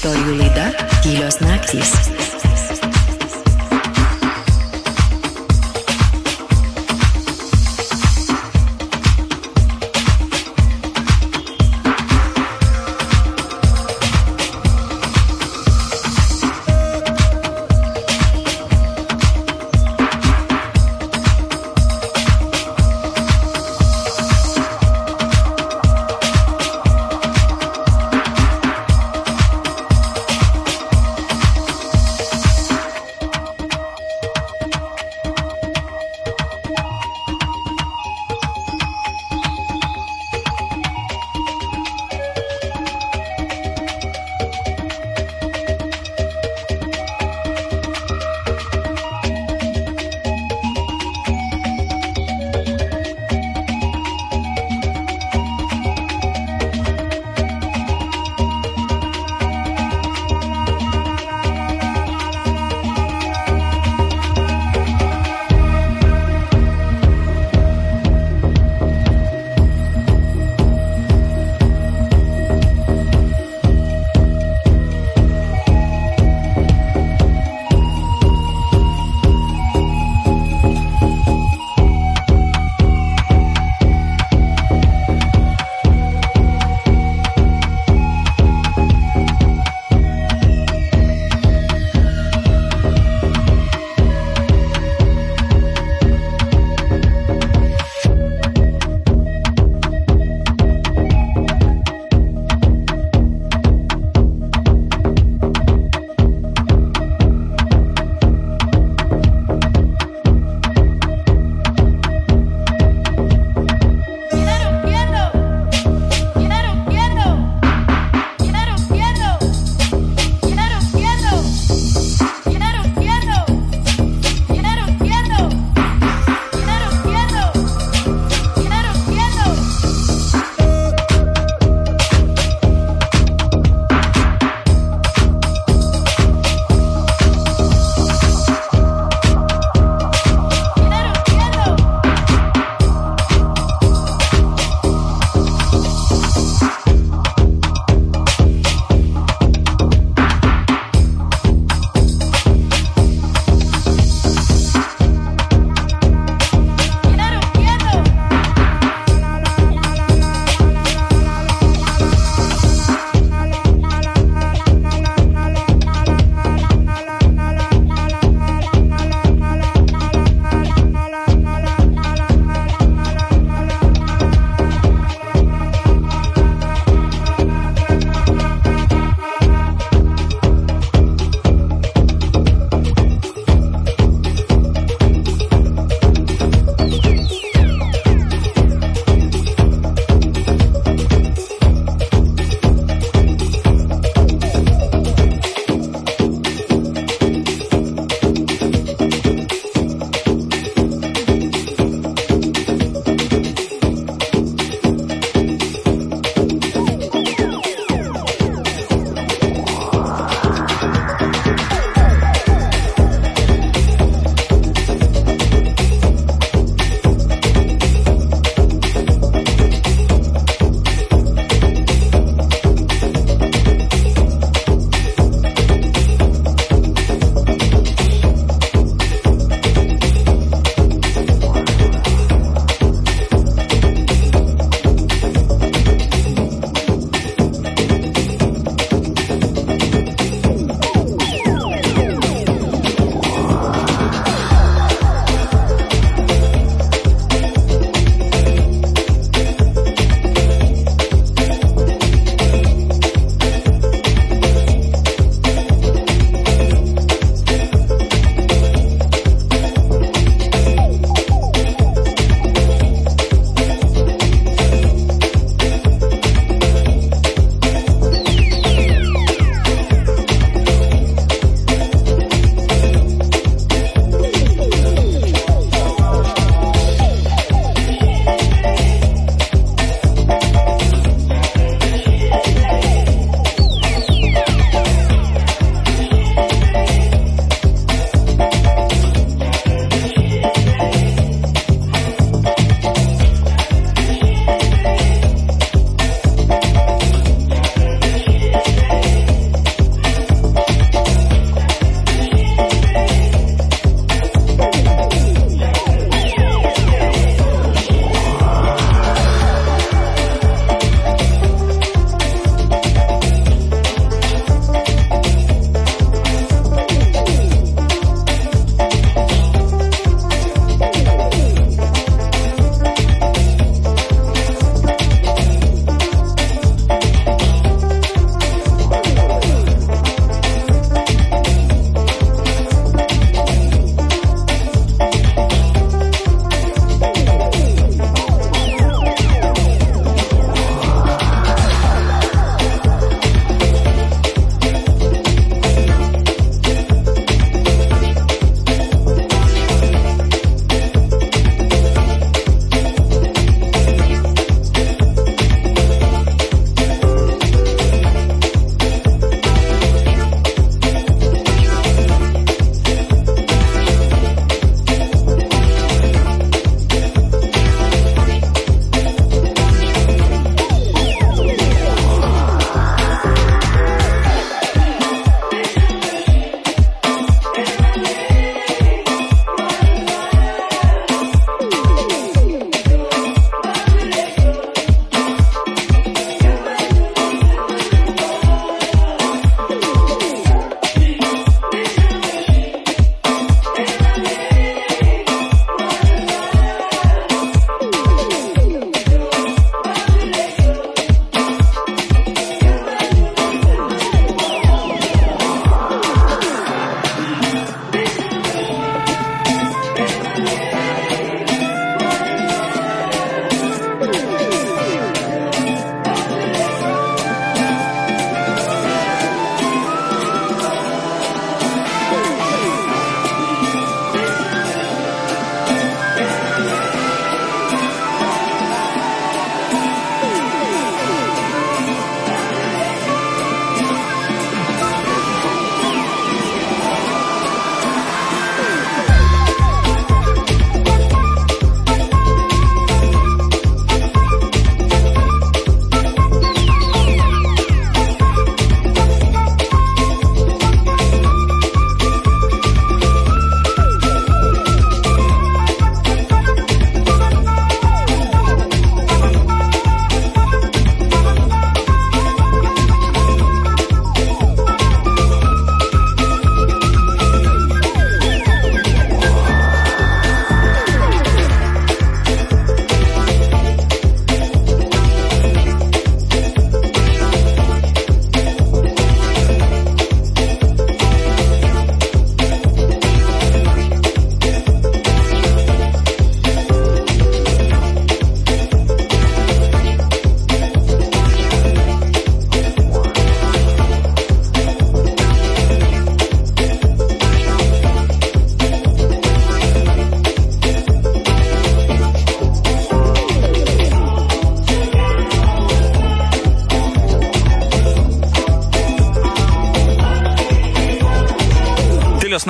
[0.00, 0.70] Muzikinių istorijų laida
[1.04, 1.40] Tylios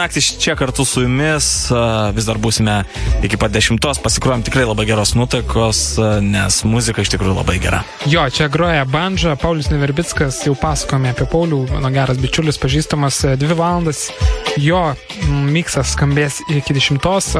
[0.01, 1.69] Naktys čia kartu su jumis,
[2.17, 2.79] vis dar būsime
[3.21, 5.81] iki pat dešimtos, pasikruojam tikrai labai geros nuotaikos,
[6.25, 7.83] nes muzika iš tikrųjų labai gera.
[8.09, 13.59] Jo, čia groja Bandža, Paulius Neverbickas, jau pasakome apie Paulių, mano geras bičiulis, pažįstamas dvi
[13.59, 14.07] valandas.
[14.57, 14.95] Jo
[15.29, 17.35] miksas skambės iki dešimtos.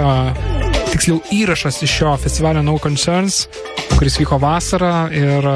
[0.93, 3.47] Tiksliau įrašas iš šio festivalio No Concerns,
[3.97, 5.49] kuris vyko vasarą ir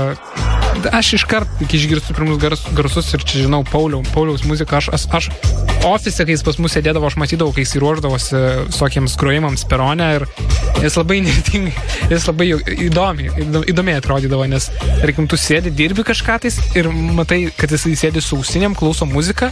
[0.89, 5.07] aš iškart, kai išgirstu pirmus gars- garsus ir čia žinau Pauliau, Pauliaus muziką, aš, aš,
[5.21, 5.31] aš
[5.85, 8.41] ofise, kai jis pas mus sėdėdavo, aš matydavau, kai jis įruoždavosi
[8.71, 10.27] visokiems grojimams perone ir
[10.83, 11.75] jis labai netingai,
[12.13, 12.49] jis labai
[12.89, 14.71] įdomiai, įdom- įdomiai atrodydavo, nes,
[15.03, 19.51] tarkim, tu sėdi, dirbi kažką tais ir matai, kad jisai sėdi su ausinėm, klauso muziką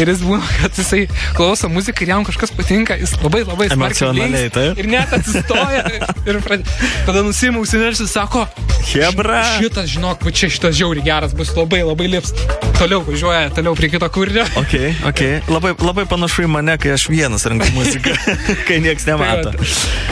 [0.00, 1.02] ir jis būna, kad jisai
[1.36, 4.78] klauso muziką ir jam kažkas patinka, jis labai labai Emocionaliai, taip?
[4.80, 5.84] Ir net atsistoja
[6.28, 6.64] ir prad...
[7.08, 8.46] tada nusima ausinės ir sako,
[8.90, 9.42] Hebra.
[9.58, 12.32] Šitas, žinok, va čia šitas žiauri geras bus labai labai lips.
[12.80, 14.46] Toliau važiuoja, toliau prie kito kūrinio.
[14.60, 14.72] Ok,
[15.08, 15.20] ok.
[15.52, 18.14] Labai, labai panašu į mane, kai aš vienas renku muziką,
[18.68, 19.52] kai niekas nemato.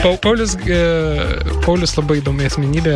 [0.03, 0.77] Pa, Paulius, e,
[1.65, 2.95] Paulius labai įdomi asmenybė,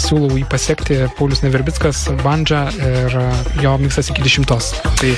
[0.00, 3.26] siūlau jį pasiekti, Paulius Neverbickas, Bandža ir e,
[3.64, 4.72] jo miksas iki dešimtos.
[5.00, 5.12] Tai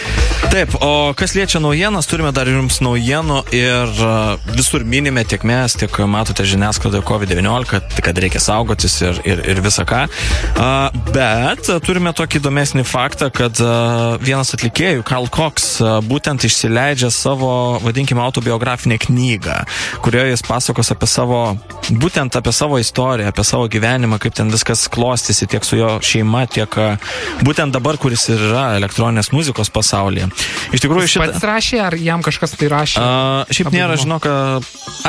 [0.53, 4.17] Taip, o kas liečia naujienas, turime dar jums naujienų ir a,
[4.51, 9.87] visur minime tiek mes, tiek matote žiniasklaidoje COVID-19, kad reikia saugotis ir, ir, ir visą
[9.89, 10.03] ką.
[11.13, 17.11] Bet a, turime tokį įdomesnį faktą, kad a, vienas atlikėjų, Karl Cox, a, būtent išsileidžia
[17.13, 19.59] savo, vadinkime, autobiografinę knygą,
[20.05, 21.41] kurioje jis pasakos apie savo,
[21.91, 26.47] būtent apie savo istoriją, apie savo gyvenimą, kaip ten viskas klostysi tiek su jo šeima,
[26.49, 26.79] tiek
[27.45, 30.31] būtent dabar, kuris ir yra elektroninės muzikos pasaulyje.
[30.73, 31.29] Iš tikrųjų, šitą...
[31.29, 33.05] pats rašė, ar jam kažkas tai rašė?
[33.05, 34.31] A, šiaip nėra, žinok,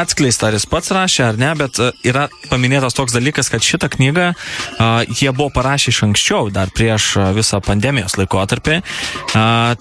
[0.04, 4.30] atskleista, ar jis pats rašė ar ne, bet yra paminėtas toks dalykas, kad šitą knygą
[4.34, 8.82] a, jie buvo parašę iš anksčiau, dar prieš visą pandemijos laikotarpį,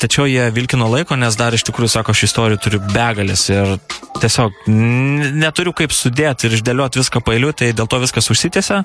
[0.03, 3.77] tačiau jie vilkino laiko, nes dar iš tikrųjų, sako, ši istorija turi begalės ir
[4.23, 8.83] tiesiog neturiu kaip sudėti ir išdėlioti viską pailiu, tai dėl to viskas užsitęsia,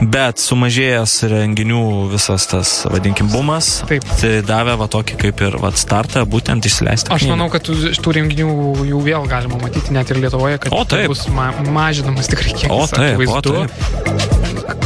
[0.00, 1.82] bet sumažėjęs renginių
[2.14, 4.06] visas tas, vadinkim, bumas, Taip.
[4.22, 7.12] tai davė va tokį kaip ir va startą, būtent išleisti.
[7.14, 11.08] Aš manau, kad tų renginių jau vėl galima matyti net ir Lietuvoje, kad O, taip.
[11.12, 12.72] bus ma mažinamas tikrai kiekis.
[12.72, 14.37] O, taip, o, akivaizdu.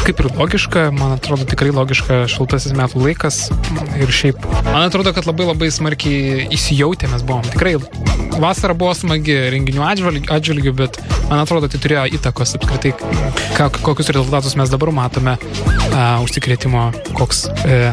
[0.03, 3.45] Kaip ir logiška, man atrodo tikrai logiška šaltasis metų laikas
[3.99, 4.43] ir šiaip.
[4.69, 7.47] Man atrodo, kad labai labai smarkiai įsijautė mes buvom.
[7.55, 7.77] Tikrai
[8.43, 9.85] vasara buvo smagi renginių
[10.33, 10.99] atžvilgių, bet
[11.29, 12.95] man atrodo, tai turėjo įtakos apskritai,
[13.83, 16.89] kokius rezultatus mes dabar matome uh, užsikrėtimo,
[17.19, 17.93] koks uh,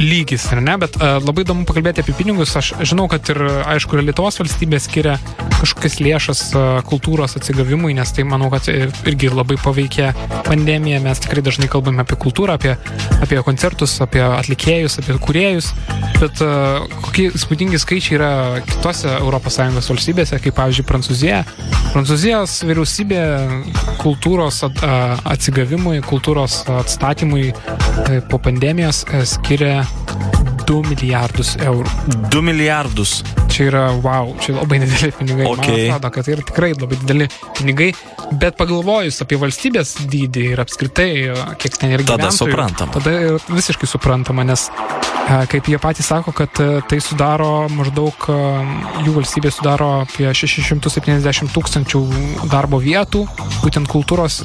[0.00, 0.74] lygis, ar ne?
[0.80, 2.52] Bet uh, labai įdomu pakalbėti apie pinigus.
[2.58, 3.40] Aš žinau, kad ir,
[3.72, 5.16] aišku, ir Lietuvos valstybė skiria
[5.56, 10.10] kažkokias lėšas uh, kultūros atsigavimui, nes tai, manau, kad ir- irgi labai paveikė
[10.48, 11.00] pandemija.
[11.04, 12.76] Mes tikrai dažnai kalbame apie kultūrą, apie,
[13.24, 15.72] apie koncertus, apie atlikėjus, apie kuriejus.
[16.20, 18.30] Bet uh, kokie įspūdingi skaičiai yra
[18.68, 21.40] kitose ES valstybėse, kaip pavyzdžiui Prancūzija.
[21.96, 23.20] Prancūzijos vyriausybė
[24.02, 29.86] kultūros at, a, atsigavimui, kultūros atstatymui e, po pandemijos e, skiria Wieder.
[30.66, 31.90] 2 milijardus eurų.
[32.32, 33.20] 2 milijardus.
[33.52, 35.46] Čia yra, wow, čia labai dideli pinigai.
[35.48, 35.66] Ok.
[35.66, 37.92] Man atrodo, kad tai yra tikrai labai dideli pinigai,
[38.36, 41.10] bet pagalvojus apie valstybės dydį ir apskritai,
[41.62, 42.92] kiek ten yra Tada suprantama.
[42.98, 48.38] Tada visiškai suprantama, nes e, kaip jie patys sako, kad e, tai sudaro maždaug, e,
[49.06, 52.02] jų valstybė sudaro apie 670 tūkstančių
[52.52, 53.24] darbo vietų,
[53.62, 54.42] būtent kultūros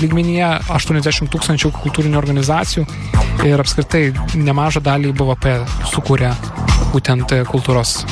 [0.00, 2.86] lygmenyje 80 tūkstančių kultūrinių organizacijų
[3.46, 5.54] ir apskritai nemažą dalį BVP
[5.88, 6.34] sukuria
[6.92, 8.02] būtent e, kultūros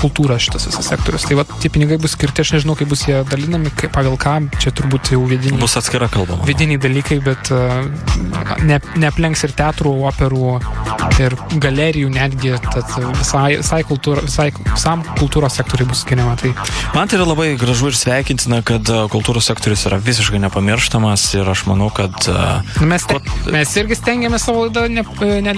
[0.00, 1.24] kultūra šitas visas sektorius.
[1.28, 4.36] Tai va, tie pinigai bus skirti, aš nežinau, kaip bus jie dalinami, kaip, pagal ką,
[4.62, 6.44] čia turbūt jau vidiniai Bus atskira kalbama.
[6.48, 7.86] vidiniai dalykai, bet uh,
[8.66, 10.50] ne, neaplenks ir teatrų, operų
[11.22, 16.36] ir galerijų netgi, tad visai, visai, kultūra, visai visam kultūros sektoriui bus skiriama.
[16.40, 16.52] Tai
[16.94, 21.48] Man tai yra labai gražu ir sveikintina, kad a, kultūros sektorius yra visiškai nepamirštamas ir
[21.52, 22.12] aš manau, kad...
[22.28, 23.16] a, nu, mes, te,
[23.54, 25.04] mes irgi stengiamės savo laidą, ne,
[25.46, 25.56] ne,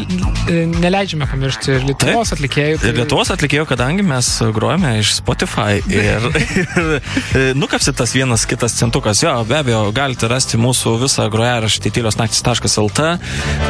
[0.78, 2.78] neleidžiame pamiršti ir Lietuvos atlikėjų.
[2.82, 8.46] tai- Ir Lietuvos atlikėjų, kadangi mes grojame iš Spotify ir, ir e, nukapsi tas vienas
[8.48, 13.09] kitas centukas, jo, be abejo, galite rasti mūsų visą grojaraštį tyliosnaktis.lt,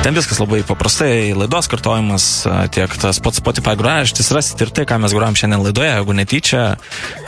[0.05, 2.29] ten viskas labai paprastai, laidos kartojimas,
[2.75, 6.65] tiek tas pats Spotify grojaraštis, rasite ir tai, ką mes grojam šiandien laidoje, jeigu netyčia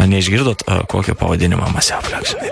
[0.00, 2.50] neišgirdot, a, kokį pavadinimą mes jau apleksime.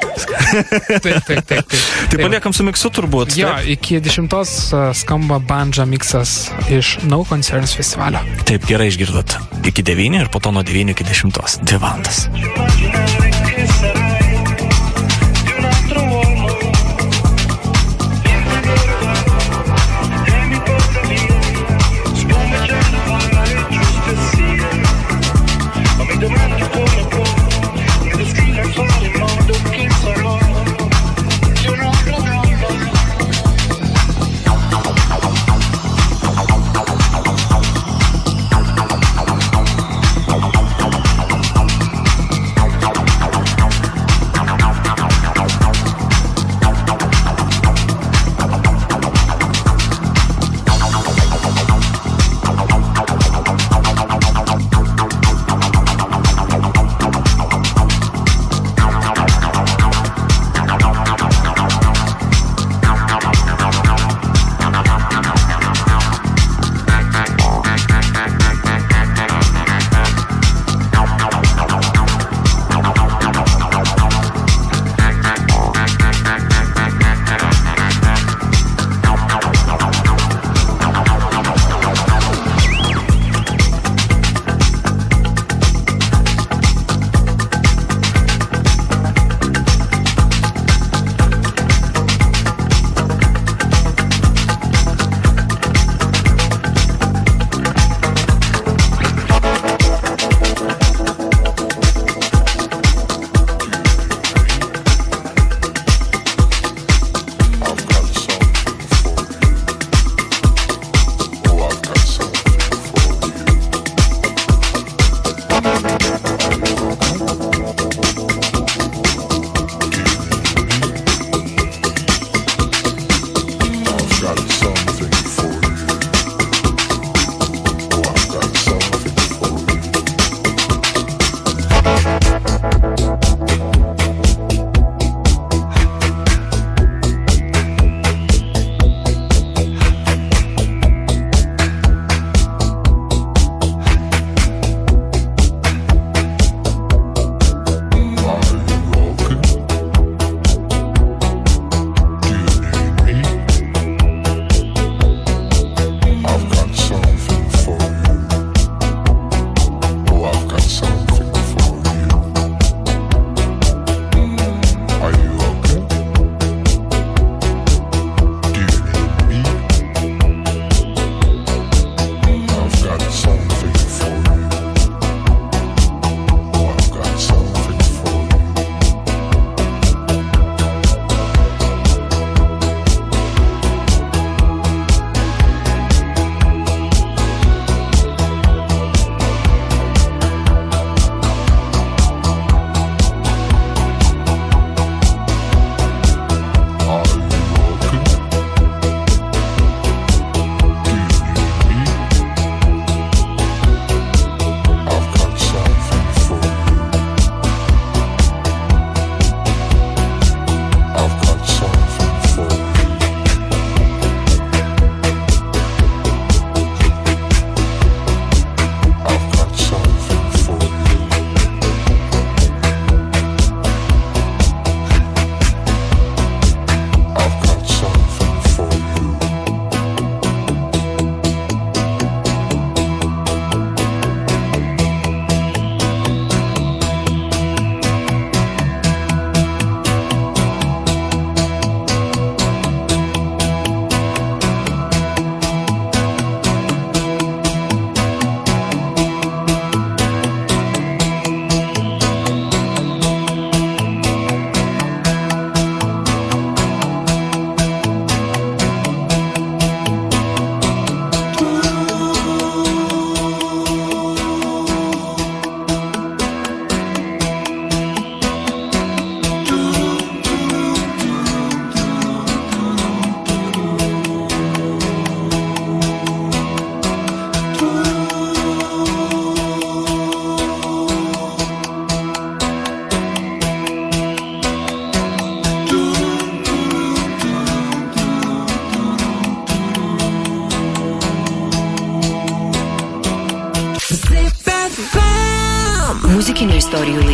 [1.03, 1.47] Taip, taip, taip.
[1.47, 1.73] taip.
[2.11, 3.37] Tai paliekam su miksu turbūt.
[3.39, 3.69] Jo, taip?
[3.77, 8.23] iki dešimtos uh, skamba bandža miksas iš No Concerns festivalio.
[8.49, 9.37] Taip, gerai išgirdot.
[9.69, 11.33] Iki 9 ir po to nuo 9 iki 10.
[11.63, 12.29] Dvi valandas.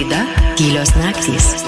[0.04, 1.63] Istorijų laida Tylios naktys.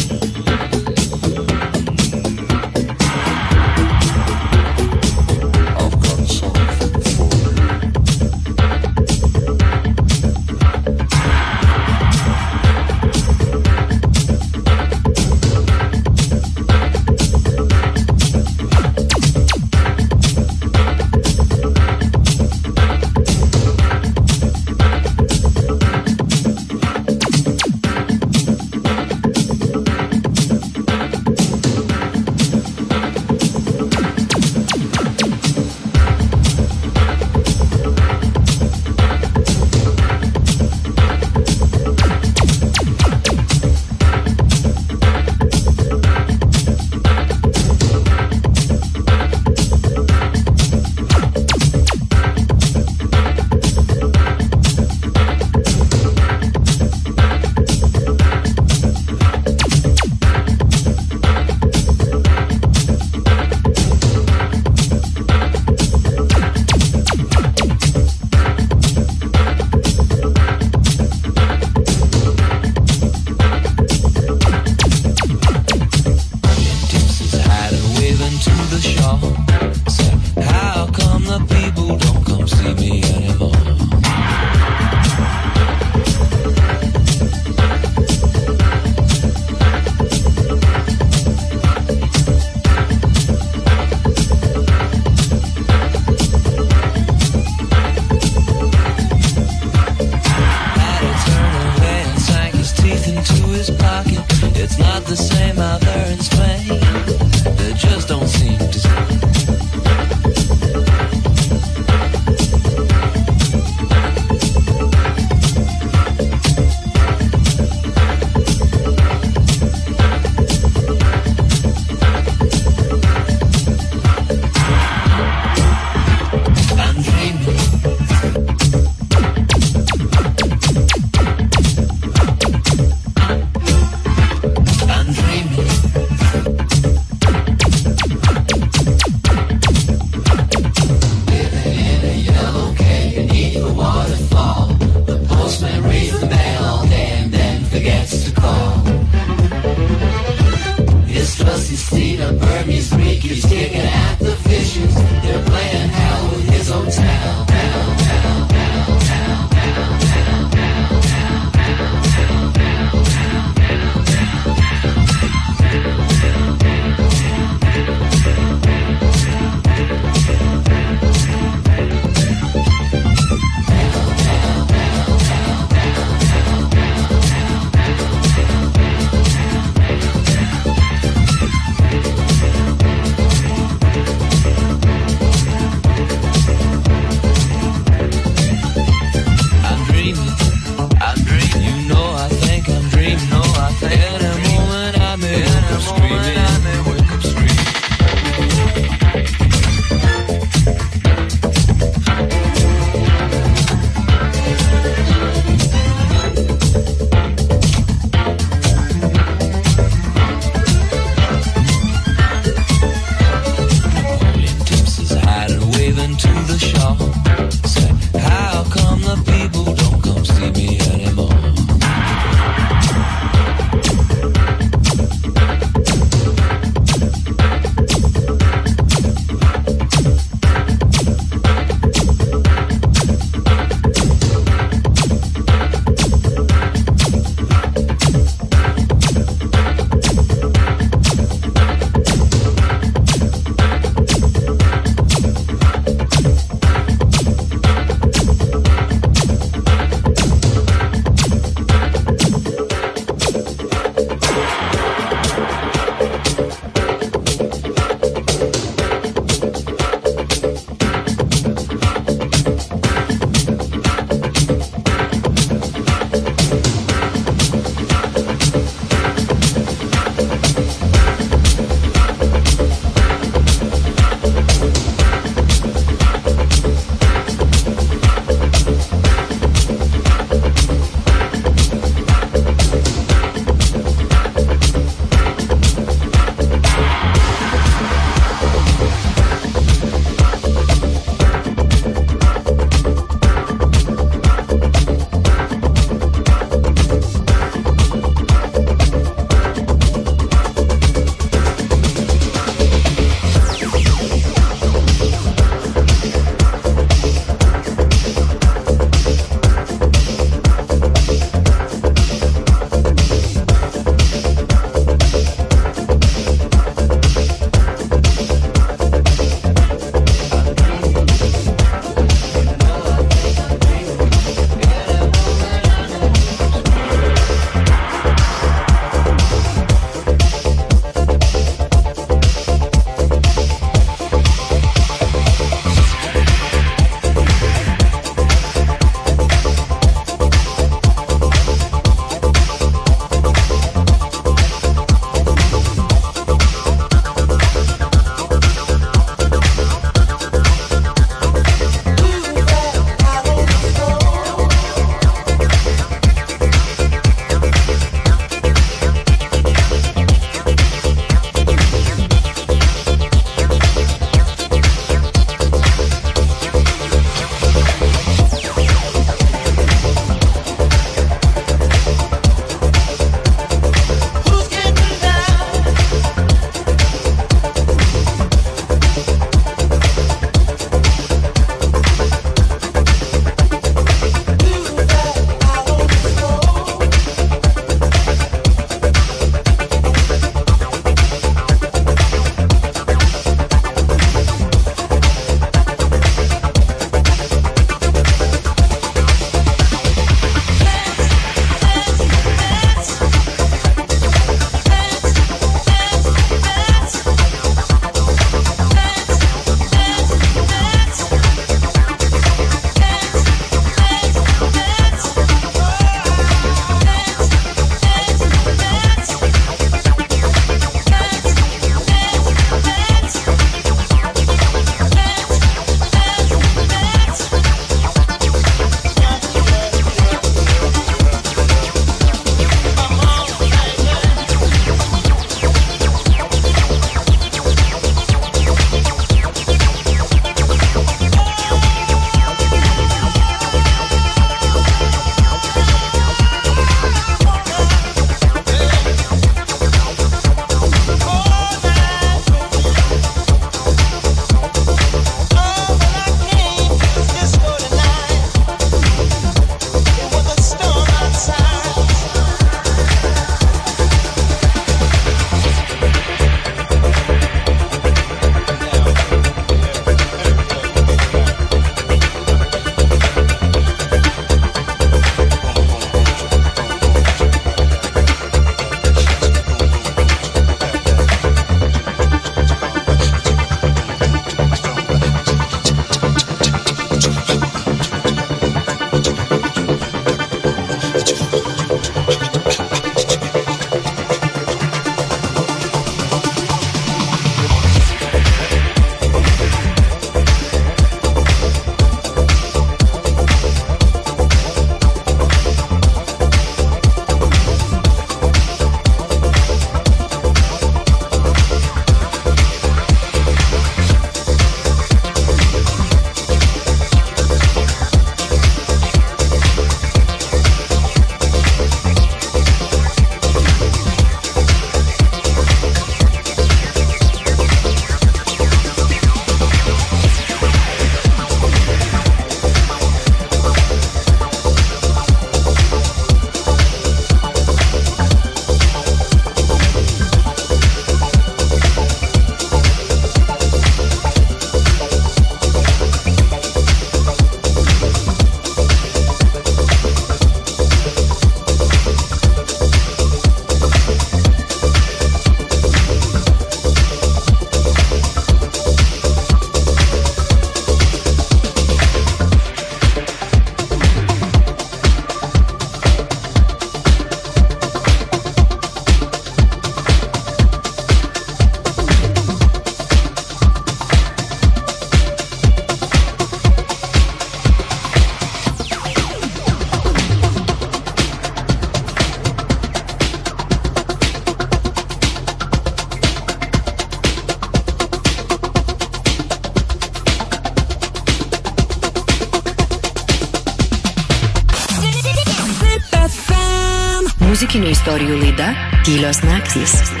[598.01, 598.47] Istorijų laida
[598.85, 600.00] Tylios naktys.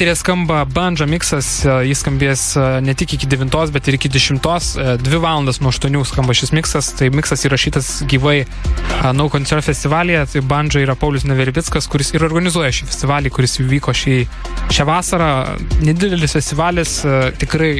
[0.00, 4.08] Eterė skamba Bandža miksas, e, jis skambės e, ne tik iki 9, bet ir iki
[4.08, 4.38] 10.
[5.04, 6.86] 2 valandas nuo 8 skamba šis miksas.
[6.96, 8.46] Tai miksas įrašytas gyvai e,
[9.12, 10.22] No Concert festivalyje.
[10.32, 14.16] Tai Bandža yra Paulius Neveribickas, kuris ir organizuoja šį festivalį, kuris vyko šį,
[14.72, 15.28] šią vasarą.
[15.84, 17.70] Nedidelis festivalis, e, tikrai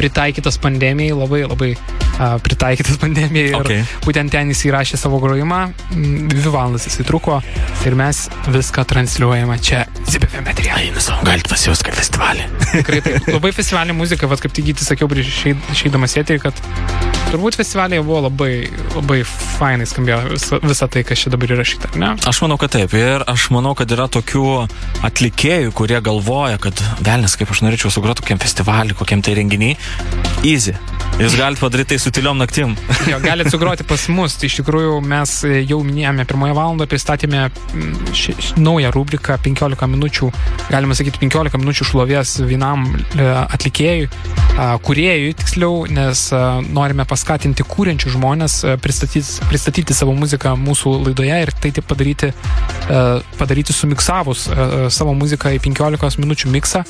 [0.00, 3.50] pritaikytas pandemijai, labai labai e, pritaikytas pandemijai.
[3.52, 3.84] Ir Okay.
[4.08, 5.60] būtent ten jis įrašė savo grojimą.
[5.92, 7.42] Mm, Dvi valandas jisai truko
[7.84, 10.92] ir mes viską transliuojame čia ZPFM eteryje.
[11.26, 12.44] Galite pasijusti kaip festivalį.
[12.72, 13.26] Tikrai taip.
[13.32, 16.60] Labai festivalinė muzika, vad kaip tik gyti sakiau prieš išei- išeidamas eterį, kad
[17.32, 18.50] turbūt festivalėje buvo labai,
[18.94, 22.10] labai fainai skambėjo visa, visa tai, kas čia dabar įrašyta, ar ne?
[22.30, 22.94] Aš manau, kad taip.
[22.96, 24.44] Ir aš manau, kad yra tokių
[25.10, 29.74] atlikėjų, kurie galvoja, kad velnis, kaip aš norėčiau sugroti kokiam festivalį, kokiam tai renginiai.
[30.46, 30.76] Easy.
[31.16, 32.74] Jūs galite padaryti tai su tyliom naktim.
[33.08, 34.34] Jo, galite sugroti pas mus.
[34.36, 39.38] Tai iš tikrųjų mes e, jau minėjome pirmoje valandoje, pristatėme mm, ši, ši, naują rubriką
[39.40, 40.28] 15 minučių,
[40.68, 42.84] galima sakyti 15 minučių šlovės vienam
[43.16, 44.10] e, atlikėjui,
[44.56, 46.20] kuriejui tiksliau, nes
[46.72, 53.02] norime paskatinti kūrenčių žmonės pristatyti, pristatyti savo muziką mūsų laidoje ir tai taip padaryti, a,
[53.36, 56.86] padaryti sumiksavus a, savo muziką į 15 minučių miksą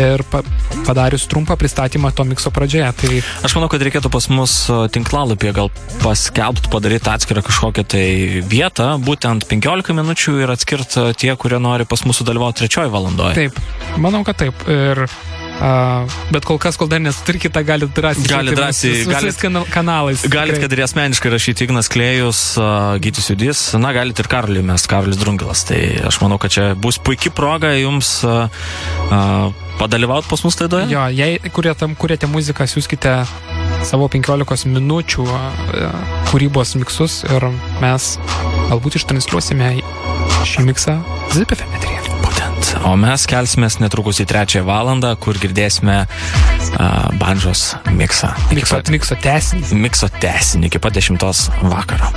[0.00, 0.40] ir pa,
[0.86, 2.88] padarius trumpą pristatymą to mikso pradžioje.
[3.02, 3.12] Tai
[3.44, 4.54] Aš manau, kad reikėtų pas mus
[4.94, 5.70] tinklalapyje gal
[6.02, 8.06] paskelbti, padaryti atskirą kažkokią tai
[8.50, 13.36] vietą, būtent 15 minučių ir atskirti tie, kurie nori pas mūsų dalyvauti trečioji valandoje.
[13.38, 13.60] Taip,
[14.02, 14.66] manau, kad taip.
[14.70, 15.04] Ir,
[15.60, 16.04] uh,
[16.34, 18.26] bet kol kas, kol dar nesutarkite, galite drąsiai.
[18.30, 20.24] Gali drąsiai, galit- kana- kanalais.
[20.30, 22.68] Galit, kad ir asmeniškai rašyti Ignas Klėjus, a,
[23.02, 25.64] Gytis Judys, na, galit ir Karoliui mes, Karolis Drungilas.
[25.68, 28.48] Tai aš manau, kad čia bus puikia proga jums a,
[29.10, 29.20] a,
[29.80, 30.88] padalyvauti pas mus laidoje.
[30.92, 33.16] Jo, jei kuriate, kuriate muziką, siūskite
[33.84, 35.42] savo 15 minučių a,
[36.30, 37.48] kūrybos miksus ir
[37.82, 38.14] mes
[38.70, 39.74] galbūt ištransliuosime
[40.48, 40.98] šį miksą
[41.34, 42.00] ZPF eteryje.
[42.84, 48.34] O mes kelsimės netrukus į trečiąją valandą, kur girdėsime uh, bandžos miksą.
[48.54, 49.82] Mikso, mikso tesinį.
[49.86, 52.12] Mikso tesinį iki pat 10 vakaro.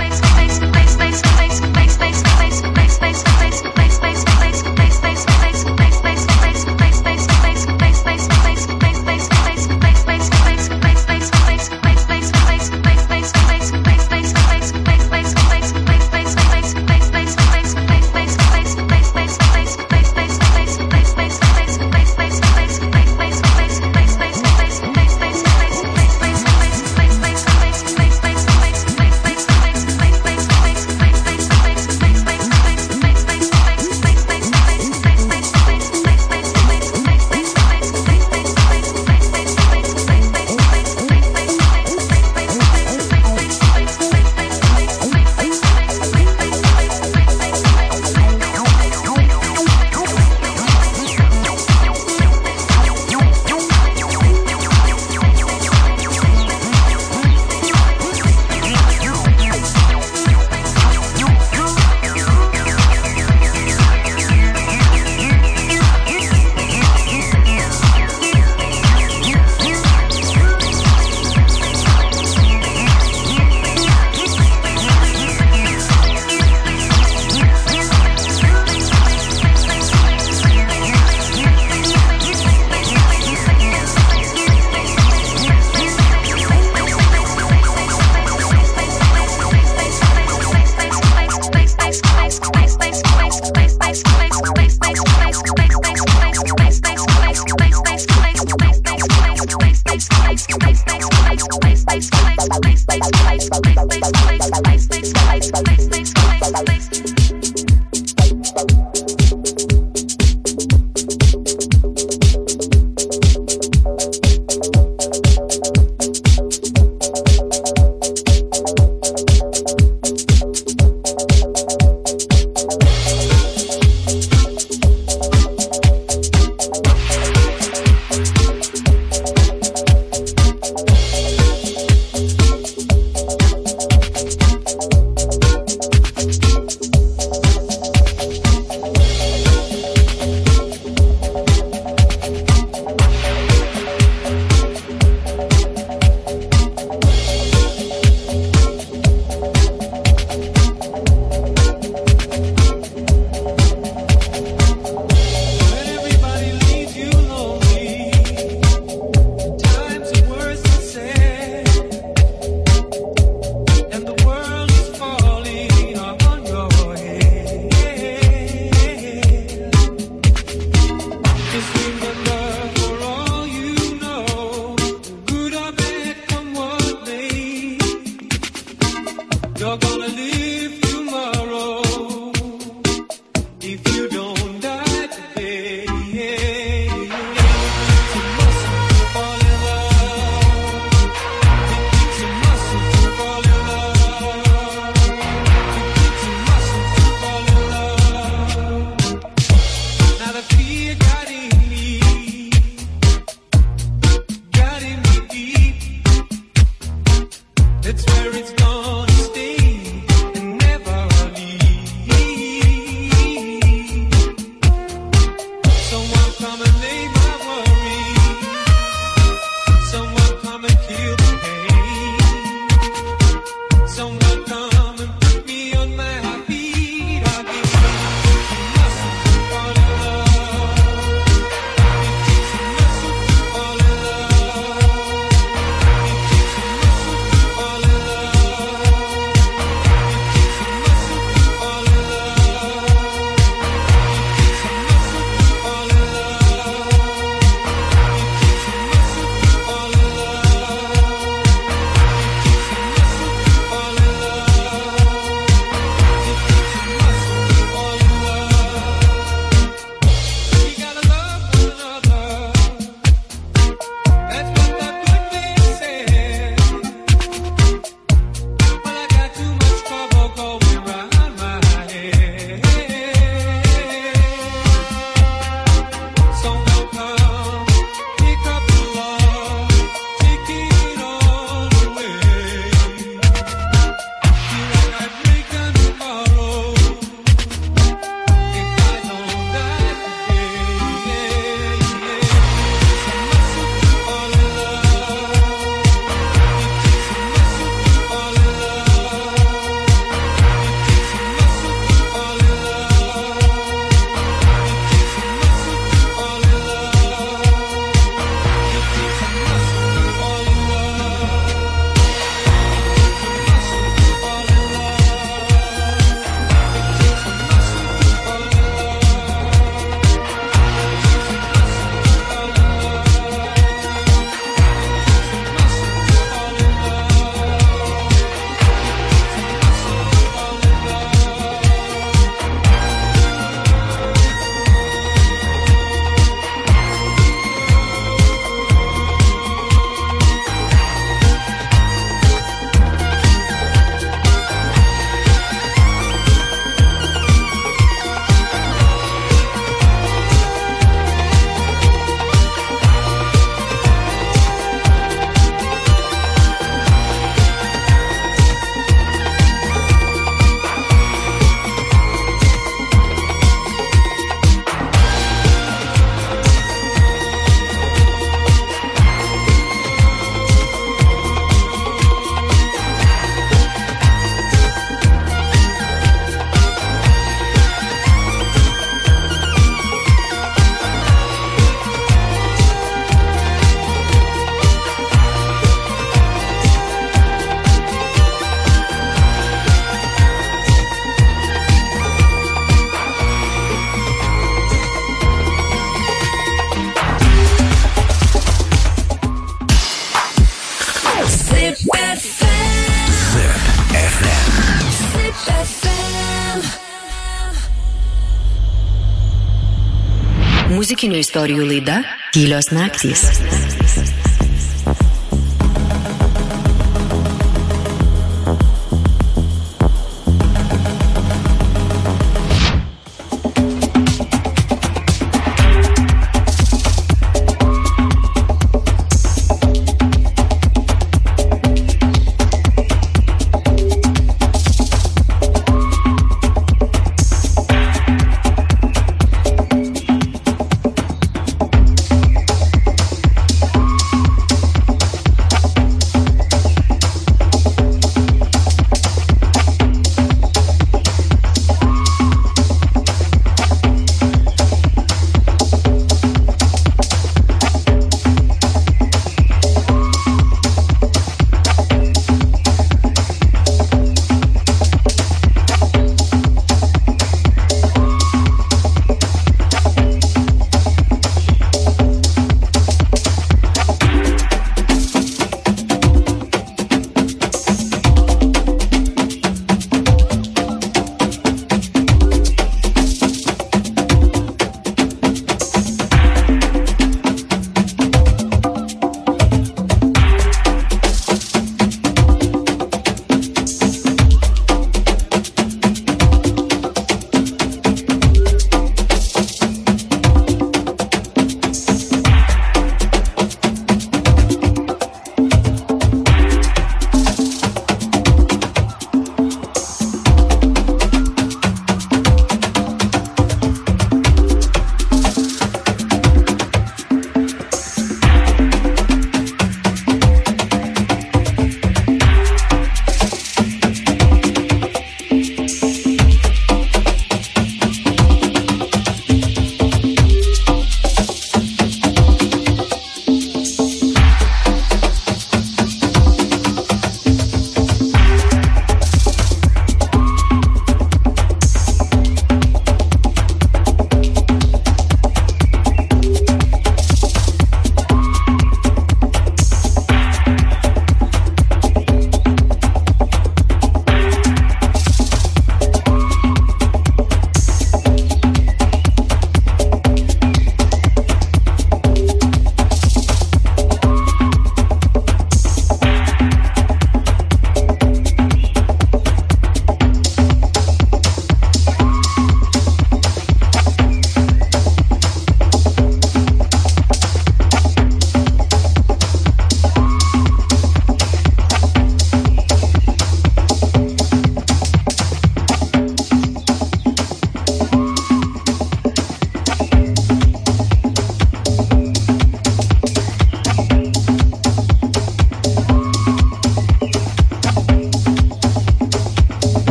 [410.98, 412.00] Muzikinių istorijų laida
[412.34, 413.22] Tylios naktys.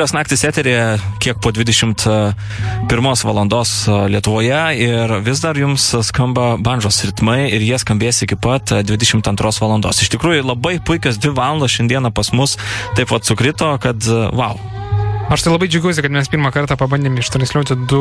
[0.00, 0.84] Tylios naktis eterėje
[1.20, 7.76] kiek po 21 valandos e, Lietuvoje ir vis dar jums skamba banžos ritmai ir jie
[7.84, 10.00] skambės iki pat 22 valandos.
[10.00, 12.56] Iš tikrųjų labai puikios dvi valandos šiandieną pas mus
[12.96, 14.69] taip pat sukrito, kad e, wow.
[15.30, 18.00] Aš tai labai džiaugiuosi, kad mes pirmą kartą pabandėme ištransliuoti du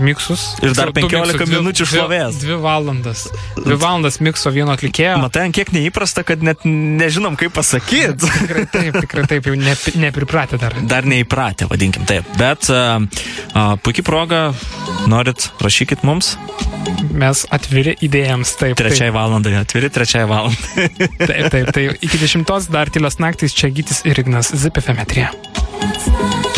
[0.00, 0.54] miksus.
[0.64, 2.38] Ir dar Du 15 miksus, minučių šlovės.
[2.40, 3.26] Dvi valandas.
[3.58, 5.18] Dvi valandas mikso vieno atlikėjo.
[5.20, 8.24] Matai, kiek neįprasta, kad net nežinom, kaip pasakyti.
[8.38, 10.78] Tikrai taip, tikrai taip, jau ne, nepripratę dar.
[10.88, 12.24] Dar neįpratę, vadinkim taip.
[12.40, 13.04] Bet uh,
[13.52, 14.40] uh, puikiai proga,
[15.12, 16.38] norit, rašykit mums.
[17.12, 18.78] Mes atviri idėjams, taip.
[18.80, 20.88] Trečiai valandai, atviri trečiai valandai.
[21.28, 25.34] Taip, taip, tai iki dešimtos dar tylios naktys čia Gytis ir Ignas Zipefemetrija.
[25.82, 26.51] Thank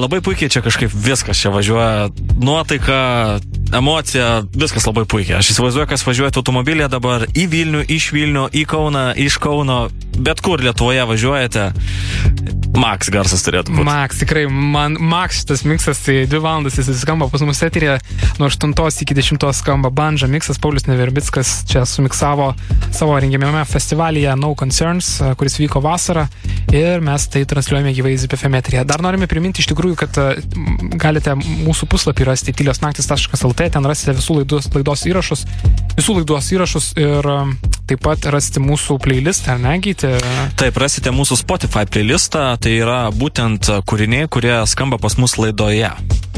[0.00, 2.08] labai puikiai čia kažkaip viskas čia važiuoja.
[2.40, 3.38] Nuotaika,
[3.76, 5.38] emocija, viskas labai puikiai.
[5.40, 9.82] Aš įsivaizduoju, kas važiuojate automobilėje dabar į Vilnių, iš Vilnių, į Kauną, iš Kauno,
[10.18, 11.70] bet kur Lietuvoje važiuojate.
[12.70, 13.84] Max garsas turėtų būti.
[13.84, 17.98] Max, tikrai, man Max šitas miksas, tai 2 valandas jis skamba pas mus eterėje,
[18.38, 22.52] nuo 8 iki 10 skamba bandža miksas, Paulius Neverbickas čia sumiksavo
[22.94, 26.28] savo rengiamame festivalyje No Concerns, kuris vyko vasarą
[26.72, 28.84] ir mes tai transliuojame gyvai ZPFM eterėje.
[28.88, 30.26] Dar norime priminti iš tikrųjų, kad e,
[31.00, 35.44] galite mūsų puslapį rasti tyliosnaktis.lt, ten rasite visų laidos, laidos įrašus,
[35.98, 37.38] visų laidos įrašus ir e,
[37.90, 40.12] taip pat rasite mūsų playlistą, ar ne, gyti?
[40.60, 45.90] Taip, rasite mūsų Spotify playlistą, tai yra būtent kūriniai, kurie skamba pas mus laidoje.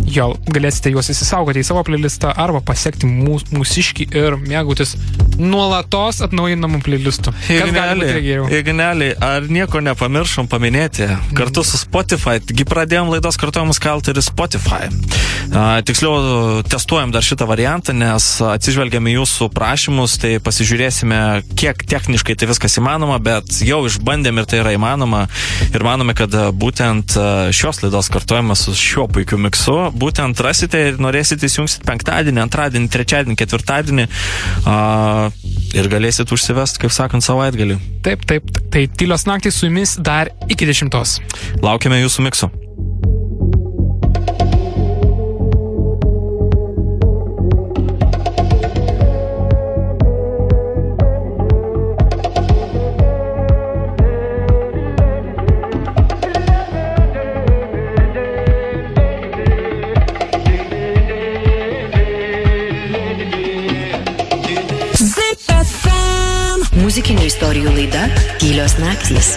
[0.08, 4.96] jo galėsite juos įsisaugoti į savo playlistą arba pasiekti mūs, mūsiškį ir mėgautis
[5.40, 7.32] nuolatos atnaujinamų playlistų.
[8.58, 11.08] Igneliai, ar nieko nepamiršom paminėti?
[11.36, 14.88] Kartu su Spotify, taigi pradėjom laidos kartuojamus kalti ir Spotify.
[15.52, 21.18] A, tiksliau, testuojam dar šitą variantą, nes atsižvelgiam į jūsų prašymus, tai pasižiūrėsime,
[21.58, 25.26] kiek techniškai tai viskas įmanoma, bet jau išbandėm ir tai yra įmanoma.
[25.72, 27.16] Ir manome, kad būtent
[27.54, 33.38] šios laidos kartuojamas su šiuo puikiu miksu, būtent rasite ir norėsite įsijungsit penktadienį, antradienį, trečiadienį,
[33.42, 35.21] ketvirtadienį a,
[35.76, 37.78] ir galėsit užsivest, kaip sakant, savaitgalį.
[38.06, 41.18] Taip, taip, tai tylios naktys su jumis dar iki dešimtos.
[41.64, 42.50] Laukiame jūsų mikso.
[67.42, 68.04] Istorijų laida
[68.38, 69.34] Tylios naktys.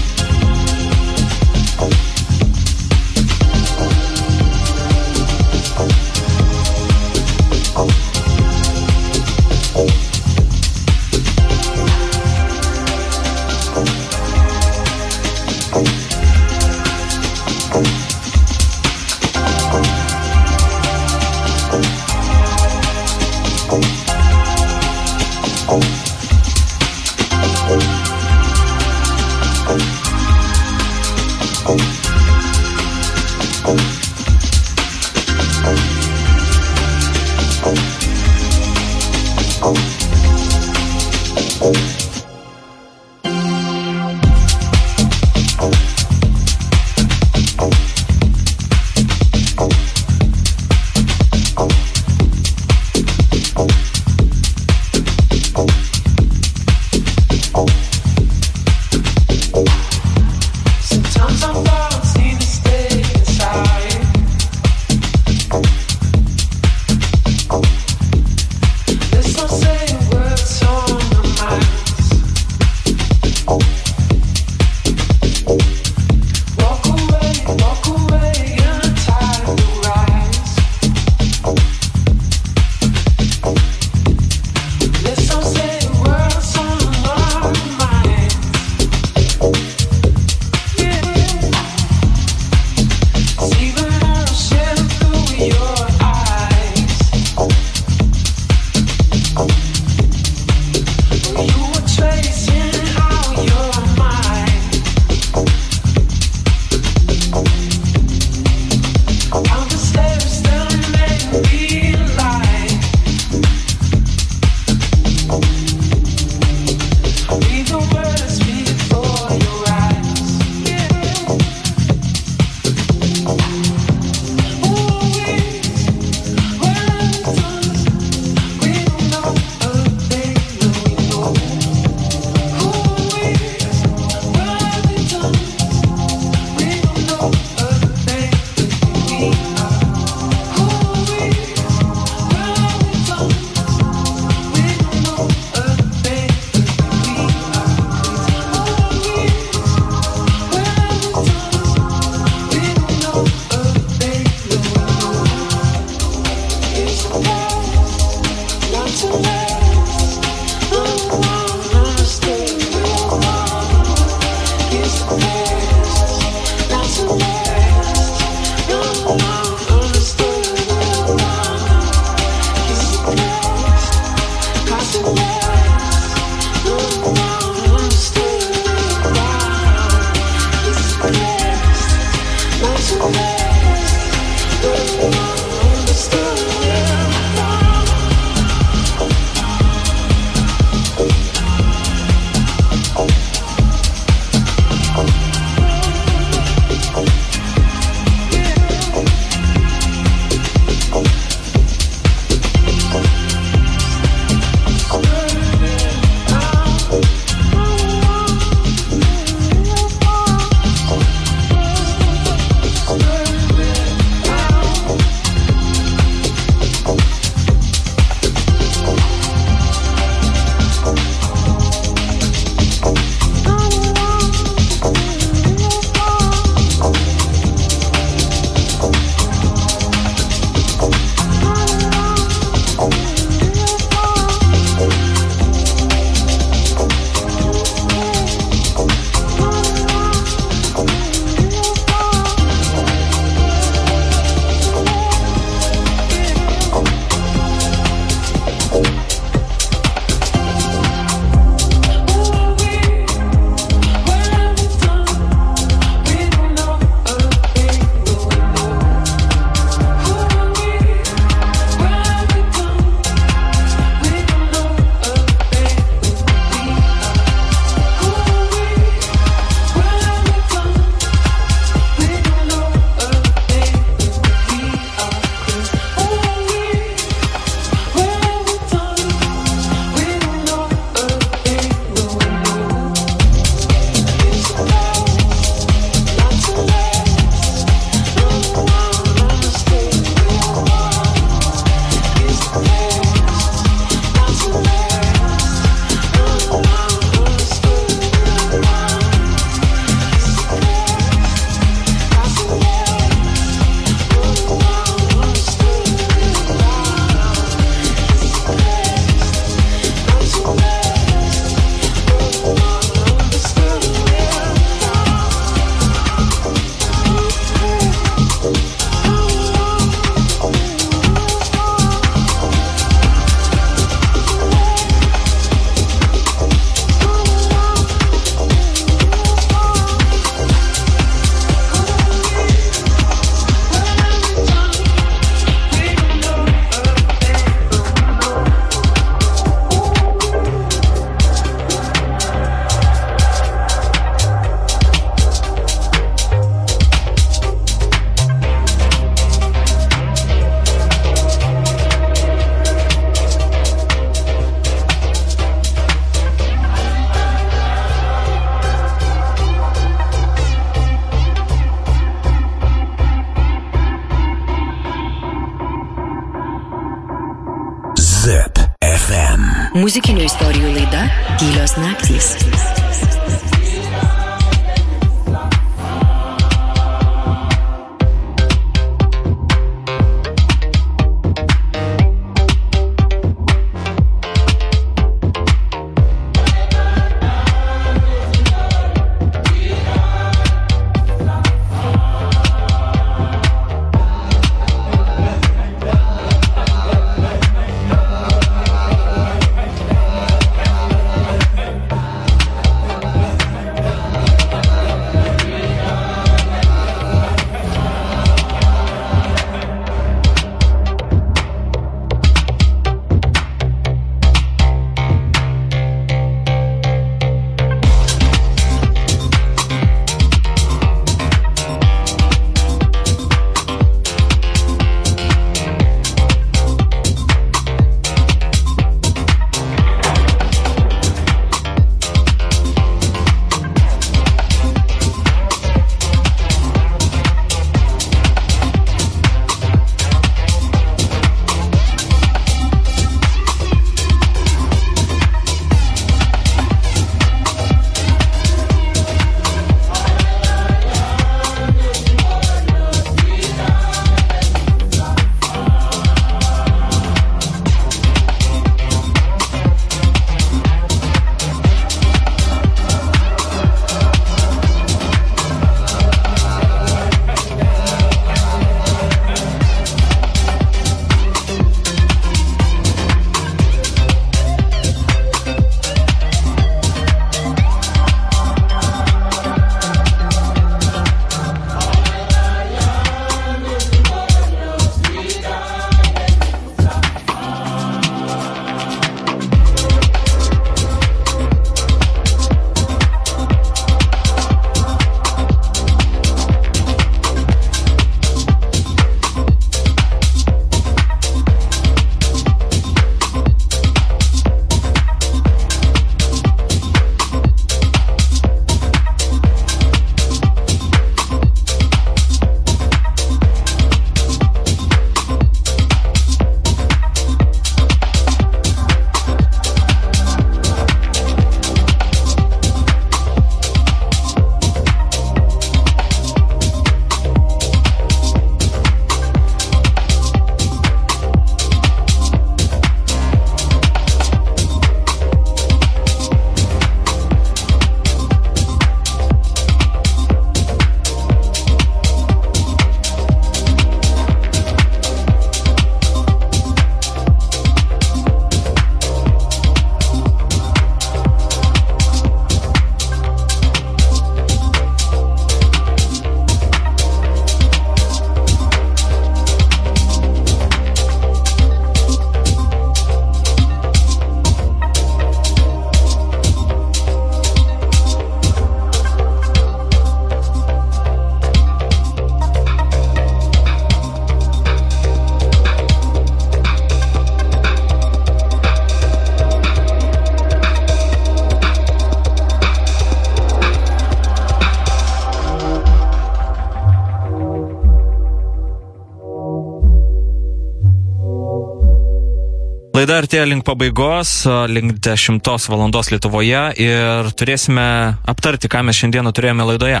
[593.20, 595.42] Artėja link pabaigos, link 10
[595.72, 597.90] valandos Lietuvoje ir turėsime
[598.28, 600.00] aptarti, ką mes šiandieną turėjome laidoje.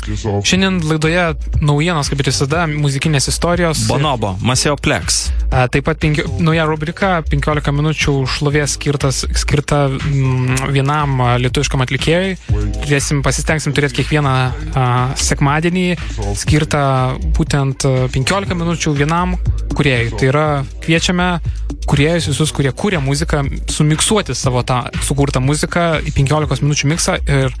[0.00, 1.24] Šiandien laidoje
[1.60, 3.82] naujienos, kaip ir visada, muzikinės istorijos.
[3.90, 5.26] Bonobo, Maseo Plex.
[5.50, 12.38] A, Taip pat penki, nauja rubrika 15 minučių šlovės skirtas, skirta mm, vienam lietuviškam atlikėjui.
[12.80, 14.86] Turėsim, pasistengsim turėti kiekvieną a,
[15.20, 15.86] sekmadienį
[16.40, 16.84] skirtą
[17.36, 19.36] būtent a, 15 minučių vienam
[19.76, 20.14] kuriejui.
[20.16, 20.46] Tai yra
[20.80, 21.32] kviečiame
[21.90, 27.54] kuriejus visus, kurie kūrė muziką, sumiksuoti savo tą sukurtą muziką į 15 minučių miksą ir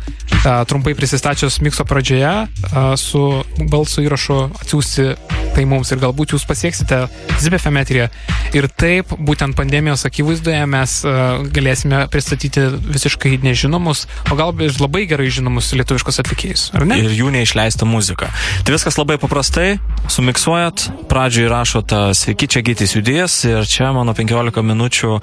[0.44, 3.24] a, trumpai prisistačius mikso pradžioje a, su
[3.72, 5.08] balso įrašu atsiųsti
[5.54, 7.02] tai mums ir galbūt jūs pasieksite
[7.40, 8.06] ZBFM eterį.
[8.56, 15.04] Ir taip, būtent pandemijos akivaizdoje mes uh, galėsime pristatyti visiškai nežinomus, o gal ir labai
[15.10, 16.98] gerai žinomus lietuviškos atlikėjus, ar ne?
[17.04, 18.30] Ir jų neišleista muzika.
[18.66, 19.78] Tai viskas labai paprastai,
[20.10, 25.16] sumiksuojat, pradžioj rašot uh, sveiki, čia gytis judės ir čia mano 15 minučių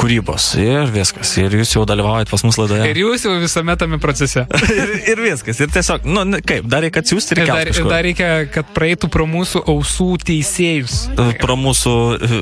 [0.00, 0.50] kūrybos.
[0.60, 1.32] Ir viskas.
[1.40, 2.90] Ir jūs jau dalyvaujat pas mus laidoje.
[2.92, 4.46] Ir jūs jau visame tame procese.
[4.76, 5.60] ir, ir viskas.
[5.64, 9.10] Ir tiesiog, nu, kaip, dar reikia atsiųsti ir Ir dar, ir dar reikia, kad praeitų
[9.12, 10.96] pro mūsų ausų teisėjus.
[11.40, 12.40] Pro mūsų e,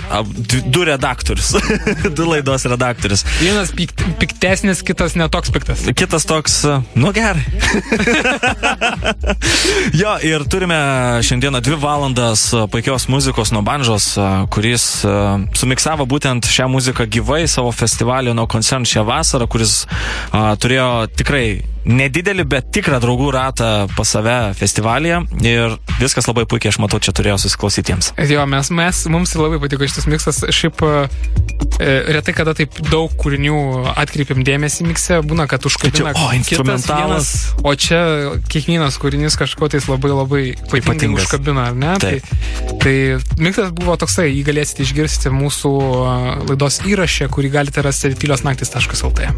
[0.68, 1.54] du redaktorius.
[2.16, 3.24] du laidos redaktorius.
[3.40, 5.84] Vienas pikt, piktesnis, kitas netoks piktas.
[5.96, 7.44] Kitas toks, e, nu gerai.
[10.00, 10.78] jo, ir turime
[11.24, 15.14] šiandieną dvi valandas e, puikios muzikos nuo Banžos, e, kuris e,
[15.56, 19.84] sumiksavo būtent šią muziką gyvai savo festivalį nuo koncern šią vasarą, kuris
[20.32, 21.46] a, turėjo tikrai
[21.84, 27.14] nedidelį, bet tikrą draugų ratą pas save festivalyje ir viskas labai puikiai, aš matau, čia
[27.16, 28.12] turėjo susiklausytiems.
[28.30, 30.40] Jo, mes, mes, mums labai patiko šitas miksas.
[30.54, 30.94] Šiaip e,
[32.16, 33.58] retai kada taip daug kūrinių
[33.94, 36.90] atkreipiam dėmesį mikse, būna, kad užkabina o, instrumentalas.
[36.90, 38.00] vienas, O čia
[38.50, 40.42] kiekvienas kūrinys kažko tais labai labai
[40.80, 41.94] ypatingai užkabina, ar ne?
[42.02, 42.24] Taip.
[42.24, 42.94] Tai, tai
[43.42, 46.16] miksas buvo toksai, jį galėsite išgirsti mūsų a,
[46.50, 49.30] laidos įrašę, kurį galite rasti tyliosnaktis.lt.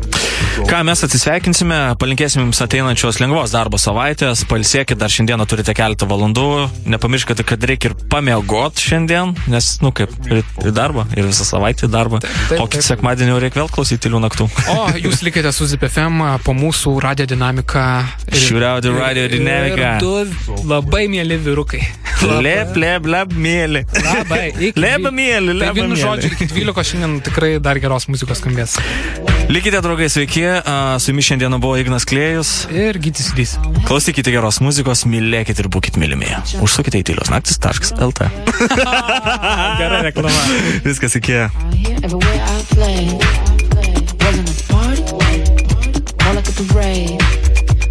[0.67, 6.47] Ką mes atsisveikinsime, palinkėsime jums ateinančios lengvos darbo savaitės, palsėkit, dar šiandieną turite keletą valandų,
[6.93, 11.89] nepamirškite, kad reikia ir pamiegot šiandien, nes, nu kaip, ir į darbą, ir visą savaitę
[11.89, 12.89] į darbą, taip, o kitą taip.
[12.91, 14.49] sekmadienį jau reikia vėl klausyti tylių naktų.
[14.75, 17.87] O jūs likite su ZipFM po mūsų radio dinamiką.
[18.33, 19.97] Šiauriaudio Radio Dinamika.
[19.97, 21.83] Ir du labai mėly vyrukai.
[22.47, 23.83] Lep, lep, lep, mėly.
[23.93, 24.73] Labai.
[24.77, 28.79] Leba mėly, leba vienu žodžiu, iki 12 šiandien tikrai dar geros muzikos skambės.
[29.53, 30.43] Likite, draugai, sveiki,
[30.99, 32.67] su jumis šiandieną buvo Ignas Klėjus.
[32.75, 33.53] Ir gytis dys.
[33.87, 36.27] Klausykite geros muzikos, mylėkite ir būkite mylimi.
[36.59, 38.27] Užsukite į tyliosnaktis.lt.
[39.79, 40.41] Gerai reklama.
[40.83, 41.47] Viskas iki.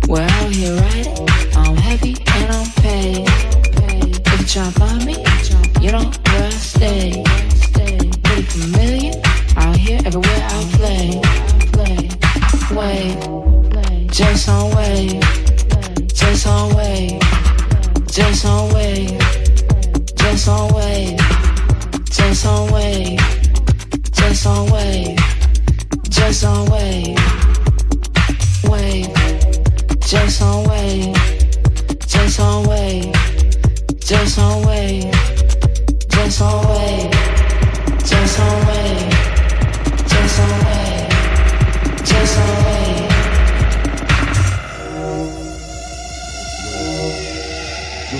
[0.05, 1.15] We're out here riding,
[1.55, 3.25] I'm happy and I'm paid.
[3.25, 5.15] If you try to find me,
[5.81, 7.23] you know where I stay.
[7.71, 9.13] Pretty familiar,
[9.55, 11.21] out here everywhere I play.
[14.17, 15.19] Wave, Jason Wave,
[16.13, 17.19] Jason Wave,
[18.07, 19.19] Jason Wave,
[20.15, 21.19] Jason Wave,
[22.11, 23.19] Jason Wave.
[24.25, 25.17] Just on wave,
[26.09, 27.15] just on wave,
[28.63, 29.13] wave,
[30.01, 31.15] just on wave,
[32.07, 33.13] just on wave,
[33.99, 35.11] just on wave,
[36.09, 37.11] just on wave,
[38.03, 38.84] just on wave,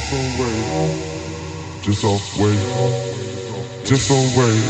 [0.06, 1.82] Just don't wait.
[1.82, 2.60] Just don't wait.
[3.86, 4.62] Just don't wait.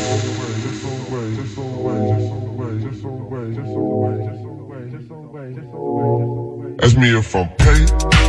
[0.63, 1.35] Just don't wait.
[1.35, 2.81] Just don't wait.
[2.81, 3.53] Just don't wait.
[3.53, 4.91] Just don't wait.
[4.91, 5.55] Just don't wait.
[5.55, 6.83] Just don't wait.
[6.83, 8.24] Ask me if I'm paid.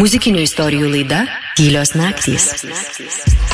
[0.00, 1.24] Muzikinių istorijų laida
[1.58, 2.52] Tylios naktys.
[2.64, 3.49] wave.